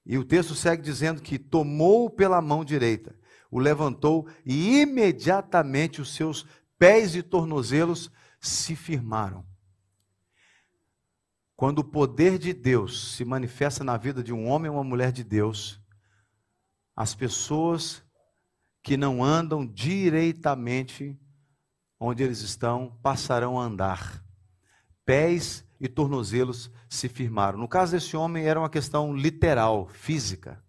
E 0.05 0.17
o 0.17 0.25
texto 0.25 0.55
segue 0.55 0.81
dizendo 0.81 1.21
que 1.21 1.37
tomou 1.39 2.09
pela 2.09 2.41
mão 2.41 2.65
direita, 2.65 3.15
o 3.49 3.59
levantou 3.59 4.27
e 4.45 4.81
imediatamente 4.81 6.01
os 6.01 6.13
seus 6.13 6.45
pés 6.77 7.15
e 7.15 7.21
tornozelos 7.21 8.11
se 8.39 8.75
firmaram. 8.75 9.45
Quando 11.61 11.77
o 11.77 11.83
poder 11.83 12.39
de 12.39 12.53
Deus 12.53 13.13
se 13.15 13.23
manifesta 13.23 13.83
na 13.83 13.95
vida 13.95 14.23
de 14.23 14.33
um 14.33 14.47
homem 14.47 14.71
ou 14.71 14.77
uma 14.77 14.83
mulher 14.83 15.11
de 15.11 15.23
Deus, 15.23 15.79
as 16.95 17.13
pessoas 17.13 18.03
que 18.81 18.97
não 18.97 19.23
andam 19.23 19.63
direitamente 19.63 21.15
onde 21.99 22.23
eles 22.23 22.41
estão 22.41 22.97
passarão 23.03 23.59
a 23.59 23.63
andar. 23.63 24.25
Pés 25.05 25.63
e 25.79 25.87
tornozelos 25.87 26.71
se 26.89 27.07
firmaram. 27.07 27.59
No 27.59 27.67
caso 27.67 27.91
desse 27.91 28.17
homem, 28.17 28.47
era 28.47 28.59
uma 28.59 28.67
questão 28.67 29.15
literal, 29.15 29.87
física. 29.87 30.65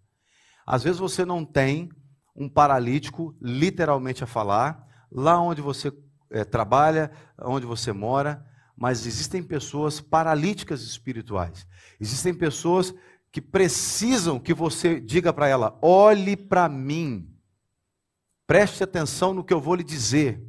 Às 0.63 0.83
vezes 0.83 0.99
você 0.99 1.25
não 1.25 1.43
tem 1.43 1.89
um 2.35 2.47
paralítico, 2.47 3.35
literalmente 3.41 4.23
a 4.23 4.27
falar, 4.27 4.87
lá 5.11 5.41
onde 5.41 5.59
você 5.59 5.91
é, 6.29 6.45
trabalha, 6.45 7.09
onde 7.41 7.65
você 7.65 7.91
mora, 7.91 8.45
mas 8.75 9.05
existem 9.05 9.43
pessoas 9.43 10.01
paralíticas 10.01 10.81
espirituais. 10.81 11.67
Existem 11.99 12.33
pessoas 12.33 12.93
que 13.31 13.41
precisam 13.41 14.39
que 14.39 14.53
você 14.53 14.99
diga 14.99 15.31
para 15.31 15.47
ela: 15.47 15.77
olhe 15.81 16.35
para 16.35 16.67
mim, 16.67 17.35
preste 18.45 18.83
atenção 18.83 19.33
no 19.33 19.43
que 19.43 19.53
eu 19.53 19.61
vou 19.61 19.75
lhe 19.75 19.83
dizer. 19.83 20.43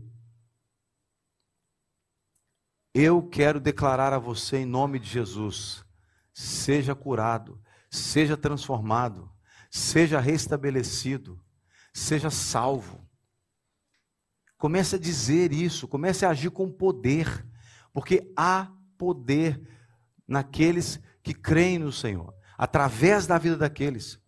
Eu 2.92 3.22
quero 3.22 3.58
declarar 3.58 4.12
a 4.12 4.18
você 4.18 4.58
em 4.58 4.66
nome 4.66 4.98
de 4.98 5.08
Jesus: 5.08 5.84
seja 6.32 6.94
curado, 6.94 7.60
seja 7.90 8.36
transformado, 8.36 9.30
seja 9.70 10.20
restabelecido, 10.20 11.40
seja 11.92 12.30
salvo. 12.30 13.04
Comece 14.56 14.96
a 14.96 14.98
dizer 14.98 15.52
isso, 15.52 15.86
comece 15.86 16.24
a 16.24 16.30
agir 16.30 16.50
com 16.50 16.70
poder 16.70 17.46
porque 17.94 18.30
há 18.36 18.70
poder 18.98 19.62
naqueles 20.26 21.00
que 21.22 21.32
creem 21.32 21.78
no 21.78 21.92
Senhor, 21.92 22.34
através 22.58 23.26
da 23.26 23.38
vida 23.38 23.56
daqueles. 23.56 24.20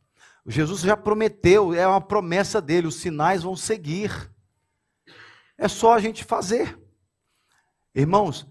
Jesus 0.47 0.83
já 0.83 0.97
prometeu, 0.97 1.75
é 1.75 1.87
uma 1.87 2.01
promessa 2.01 2.63
dele, 2.63 2.87
os 2.87 2.95
sinais 2.95 3.43
vão 3.43 3.57
seguir. 3.57 4.33
É 5.59 5.67
só 5.67 5.95
a 5.95 5.99
gente 5.99 6.25
fazer. 6.25 6.79
Irmãos, 7.93 8.47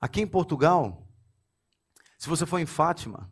aqui 0.00 0.20
em 0.20 0.26
Portugal, 0.26 1.06
se 2.18 2.28
você 2.28 2.44
for 2.44 2.58
em 2.58 2.66
Fátima, 2.66 3.30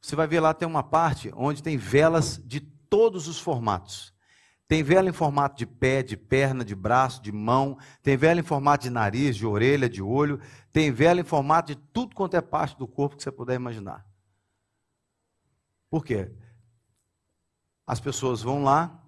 você 0.00 0.16
vai 0.16 0.26
ver 0.26 0.40
lá 0.40 0.52
tem 0.52 0.66
uma 0.66 0.82
parte 0.82 1.30
onde 1.34 1.62
tem 1.62 1.76
velas 1.76 2.40
de 2.44 2.60
todos 2.60 3.28
os 3.28 3.38
formatos. 3.38 4.13
Tem 4.74 4.82
vela 4.82 5.08
em 5.08 5.12
formato 5.12 5.56
de 5.56 5.66
pé, 5.66 6.02
de 6.02 6.16
perna, 6.16 6.64
de 6.64 6.74
braço, 6.74 7.22
de 7.22 7.30
mão. 7.30 7.78
Tem 8.02 8.16
vela 8.16 8.40
em 8.40 8.42
formato 8.42 8.82
de 8.82 8.90
nariz, 8.90 9.36
de 9.36 9.46
orelha, 9.46 9.88
de 9.88 10.02
olho. 10.02 10.40
Tem 10.72 10.90
vela 10.90 11.20
em 11.20 11.24
formato 11.24 11.72
de 11.72 11.80
tudo 11.92 12.12
quanto 12.12 12.36
é 12.36 12.40
parte 12.40 12.76
do 12.76 12.88
corpo 12.88 13.16
que 13.16 13.22
você 13.22 13.30
puder 13.30 13.54
imaginar. 13.54 14.04
Por 15.88 16.04
quê? 16.04 16.28
As 17.86 18.00
pessoas 18.00 18.42
vão 18.42 18.64
lá 18.64 19.00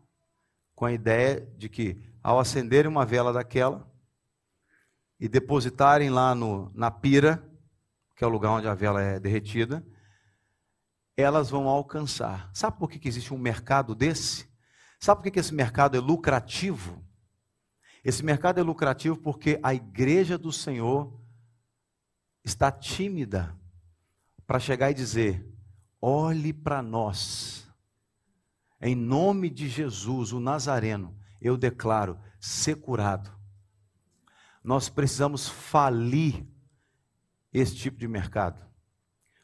com 0.72 0.84
a 0.84 0.92
ideia 0.92 1.44
de 1.58 1.68
que, 1.68 2.00
ao 2.22 2.38
acenderem 2.38 2.88
uma 2.88 3.04
vela 3.04 3.32
daquela 3.32 3.92
e 5.18 5.28
depositarem 5.28 6.10
lá 6.10 6.32
no, 6.32 6.70
na 6.76 6.92
pira, 6.92 7.44
que 8.14 8.22
é 8.22 8.26
o 8.28 8.30
lugar 8.30 8.52
onde 8.52 8.68
a 8.68 8.74
vela 8.74 9.02
é 9.02 9.18
derretida, 9.18 9.84
elas 11.16 11.50
vão 11.50 11.66
alcançar. 11.66 12.52
Sabe 12.54 12.78
por 12.78 12.88
que, 12.88 13.00
que 13.00 13.08
existe 13.08 13.34
um 13.34 13.38
mercado 13.38 13.96
desse? 13.96 14.54
Sabe 14.98 15.22
por 15.22 15.30
que 15.30 15.38
esse 15.38 15.54
mercado 15.54 15.96
é 15.96 16.00
lucrativo? 16.00 17.04
Esse 18.04 18.24
mercado 18.24 18.58
é 18.58 18.62
lucrativo 18.62 19.16
porque 19.16 19.58
a 19.62 19.74
igreja 19.74 20.38
do 20.38 20.52
Senhor 20.52 21.20
está 22.44 22.70
tímida 22.70 23.58
para 24.46 24.60
chegar 24.60 24.90
e 24.90 24.94
dizer: 24.94 25.44
olhe 26.00 26.52
para 26.52 26.80
nós, 26.82 27.68
em 28.80 28.94
nome 28.94 29.50
de 29.50 29.68
Jesus, 29.68 30.32
o 30.32 30.40
Nazareno, 30.40 31.18
eu 31.40 31.56
declaro 31.56 32.18
ser 32.38 32.76
curado. 32.76 33.30
Nós 34.62 34.88
precisamos 34.88 35.48
falir 35.48 36.46
esse 37.52 37.74
tipo 37.74 37.98
de 37.98 38.08
mercado. 38.08 38.64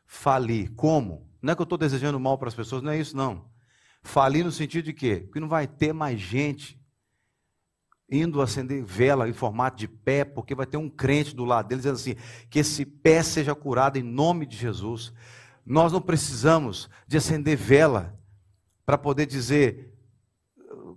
Falir. 0.06 0.72
Como? 0.74 1.30
Não 1.40 1.52
é 1.52 1.56
que 1.56 1.62
eu 1.62 1.64
estou 1.64 1.78
desejando 1.78 2.20
mal 2.20 2.38
para 2.38 2.48
as 2.48 2.54
pessoas, 2.54 2.82
não 2.82 2.92
é 2.92 2.98
isso, 2.98 3.16
não. 3.16 3.50
Falir 4.02 4.44
no 4.44 4.50
sentido 4.50 4.86
de 4.86 4.92
quê? 4.92 5.28
Que 5.32 5.40
não 5.40 5.48
vai 5.48 5.66
ter 5.66 5.92
mais 5.92 6.20
gente 6.20 6.80
indo 8.10 8.42
acender 8.42 8.84
vela 8.84 9.28
em 9.28 9.32
formato 9.32 9.78
de 9.78 9.88
pé, 9.88 10.24
porque 10.24 10.54
vai 10.54 10.66
ter 10.66 10.76
um 10.76 10.90
crente 10.90 11.34
do 11.34 11.44
lado 11.44 11.68
deles 11.68 11.84
dizendo 11.84 11.96
assim: 11.96 12.46
que 12.50 12.58
esse 12.58 12.84
pé 12.84 13.22
seja 13.22 13.54
curado 13.54 13.96
em 13.98 14.02
nome 14.02 14.44
de 14.44 14.56
Jesus. 14.56 15.12
Nós 15.64 15.92
não 15.92 16.00
precisamos 16.00 16.90
de 17.06 17.16
acender 17.16 17.56
vela 17.56 18.18
para 18.84 18.98
poder 18.98 19.26
dizer, 19.26 19.94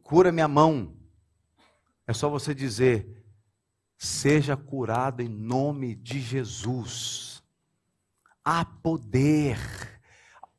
cura 0.04 0.32
minha 0.32 0.48
mão. 0.48 0.98
É 2.08 2.14
só 2.14 2.30
você 2.30 2.54
dizer, 2.54 3.24
seja 3.98 4.58
curado 4.58 5.22
em 5.22 5.30
nome 5.30 5.96
de 5.96 6.20
Jesus. 6.20 7.44
Há 8.44 8.66
poder 8.66 9.58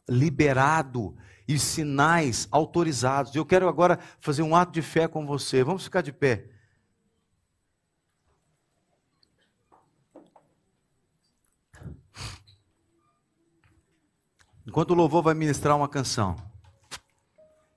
liberado 0.09 1.16
e 1.48 1.59
sinais 1.59 2.48
autorizados. 2.50 3.34
Eu 3.34 3.47
quero 3.47 3.68
agora 3.68 3.99
fazer 4.18 4.42
um 4.42 4.57
ato 4.57 4.72
de 4.72 4.82
fé 4.82 5.07
com 5.07 5.26
você. 5.26 5.62
Vamos 5.62 5.84
ficar 5.84 6.03
de 6.03 6.12
pé. 6.12 6.51
Enquanto 14.66 14.90
o 14.90 14.94
louvor 14.94 15.22
vai 15.22 15.32
ministrar 15.32 15.76
uma 15.76 15.88
canção, 15.88 16.34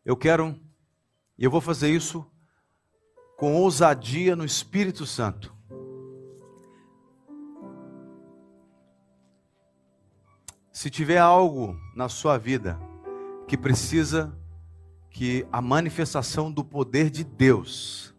eu 0.03 0.17
quero, 0.17 0.59
e 1.37 1.43
eu 1.43 1.51
vou 1.51 1.61
fazer 1.61 1.89
isso 1.89 2.25
com 3.37 3.55
ousadia 3.55 4.35
no 4.35 4.43
Espírito 4.43 5.05
Santo. 5.05 5.55
Se 10.73 10.89
tiver 10.89 11.19
algo 11.19 11.79
na 11.95 12.09
sua 12.09 12.37
vida 12.37 12.88
que 13.49 13.57
precisa 13.57 14.31
que 15.09 15.43
a 15.51 15.59
manifestação 15.59 16.51
do 16.51 16.63
poder 16.63 17.09
de 17.09 17.23
Deus 17.23 18.13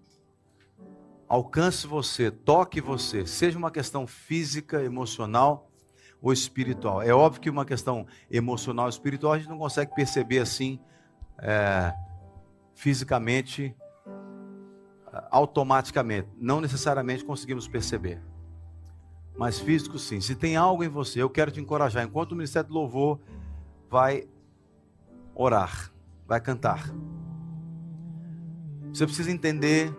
alcance 1.28 1.86
você, 1.86 2.32
toque 2.32 2.80
você, 2.80 3.24
seja 3.24 3.56
uma 3.56 3.70
questão 3.70 4.08
física, 4.08 4.82
emocional 4.82 5.70
ou 6.20 6.32
espiritual. 6.32 7.00
É 7.00 7.14
óbvio 7.14 7.42
que 7.42 7.48
uma 7.48 7.64
questão 7.64 8.08
emocional 8.28 8.86
e 8.86 8.90
espiritual 8.90 9.34
a 9.34 9.38
gente 9.38 9.48
não 9.48 9.56
consegue 9.56 9.94
perceber 9.94 10.40
assim 10.40 10.80
é, 11.38 11.94
fisicamente, 12.74 13.72
automaticamente. 15.30 16.28
Não 16.36 16.60
necessariamente 16.60 17.24
conseguimos 17.24 17.68
perceber. 17.68 18.20
Mas 19.38 19.60
físico 19.60 19.96
sim. 19.96 20.20
Se 20.20 20.34
tem 20.34 20.56
algo 20.56 20.82
em 20.82 20.88
você, 20.88 21.22
eu 21.22 21.30
quero 21.30 21.52
te 21.52 21.60
encorajar. 21.60 22.04
Enquanto 22.04 22.32
o 22.32 22.34
Ministério 22.34 22.68
do 22.68 22.74
Louvor 22.74 23.20
vai 23.88 24.26
orar, 25.34 25.90
vai 26.26 26.40
cantar. 26.40 26.90
Você 28.92 29.06
precisa 29.06 29.30
entender 29.30 29.94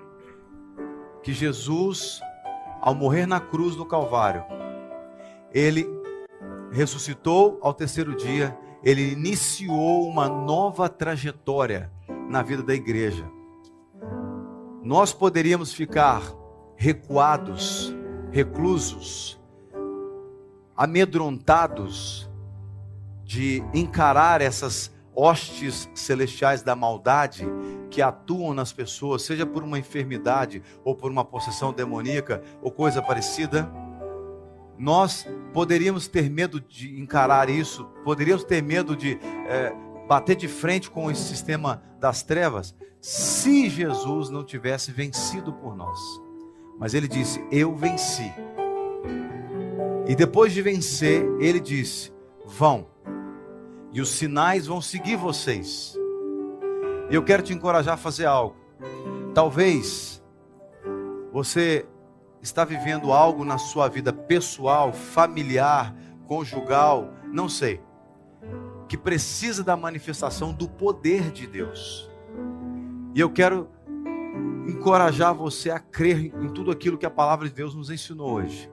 que 1.24 1.34
Jesus, 1.34 2.22
ao 2.82 2.94
morrer 2.94 3.26
na 3.26 3.40
cruz 3.40 3.76
do 3.76 3.86
Calvário, 3.86 4.44
ele 5.54 5.88
ressuscitou 6.72 7.60
ao 7.62 7.74
terceiro 7.74 8.16
dia, 8.16 8.58
ele 8.84 9.12
iniciou 9.12 10.08
uma 10.08 10.28
nova 10.28 10.90
trajetória 10.90 11.92
na 12.30 12.42
vida 12.42 12.64
da 12.64 12.74
igreja. 12.74 13.30
Nós 14.84 15.14
poderíamos 15.14 15.74
ficar 15.74 16.24
recuados, 16.76 17.96
reclusos, 18.32 19.40
amedrontados 20.76 22.30
de 23.24 23.64
encarar 23.74 24.42
essas 24.42 24.92
hostes 25.16 25.90
celestiais 25.94 26.62
da 26.62 26.76
maldade 26.76 27.46
que 27.90 28.02
atuam 28.02 28.54
nas 28.54 28.72
pessoas, 28.72 29.24
seja 29.24 29.46
por 29.46 29.64
uma 29.64 29.78
enfermidade 29.78 30.64
ou 30.84 30.96
por 30.96 31.12
uma 31.12 31.26
possessão 31.26 31.74
demoníaca 31.74 32.42
ou 32.62 32.72
coisa 32.72 33.02
parecida, 33.02 33.72
nós 34.78 35.28
poderíamos 35.54 36.08
ter 36.08 36.30
medo 36.30 36.60
de 36.60 37.00
encarar 37.00 37.50
isso, 37.50 37.86
poderíamos 38.04 38.44
ter 38.44 38.64
medo 38.64 38.96
de 38.96 39.20
é, 39.48 39.74
bater 40.08 40.36
de 40.36 40.48
frente 40.48 40.90
com 40.90 41.12
esse 41.12 41.22
sistema 41.22 41.84
das 42.00 42.24
trevas, 42.24 42.76
se 43.00 43.70
Jesus 43.70 44.30
não 44.30 44.44
tivesse 44.44 44.92
vencido 44.92 45.54
por 45.54 45.76
nós. 45.76 46.00
Mas 46.80 46.94
ele 46.94 47.08
disse: 47.08 47.46
Eu 47.52 47.76
venci. 47.76 48.34
E 50.08 50.16
depois 50.16 50.52
de 50.52 50.62
vencer, 50.62 51.24
ele 51.40 51.60
disse: 51.60 52.12
Vão, 52.46 52.88
e 53.92 54.02
os 54.02 54.10
sinais 54.10 54.68
vão 54.68 54.82
seguir 54.82 55.16
vocês. 55.16 55.98
E 57.10 57.16
eu 57.16 57.24
quero 57.24 57.44
te 57.44 57.54
encorajar 57.54 57.96
a 57.96 57.98
fazer 57.98 58.26
algo. 58.26 58.56
Talvez 59.34 60.24
você 61.32 61.86
está 62.42 62.66
vivendo 62.66 63.12
algo 63.12 63.46
na 63.46 63.58
sua 63.58 63.88
vida 63.88 64.12
pessoal, 64.12 64.92
familiar, 64.92 65.96
conjugal, 66.26 67.14
não 67.32 67.48
sei, 67.48 67.82
que 68.88 68.98
precisa 68.98 69.64
da 69.64 69.78
manifestação 69.78 70.54
do 70.54 70.68
poder 70.68 71.32
de 71.32 71.46
Deus. 71.46 72.10
E 73.14 73.20
eu 73.20 73.30
quero 73.30 73.70
encorajar 74.68 75.34
você 75.34 75.70
a 75.70 75.80
crer 75.80 76.34
em 76.42 76.50
tudo 76.50 76.72
aquilo 76.72 76.98
que 76.98 77.06
a 77.06 77.10
palavra 77.10 77.48
de 77.48 77.54
Deus 77.54 77.76
nos 77.76 77.90
ensinou 77.90 78.32
hoje. 78.32 78.72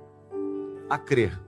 A 0.89 0.97
crer. 0.97 1.39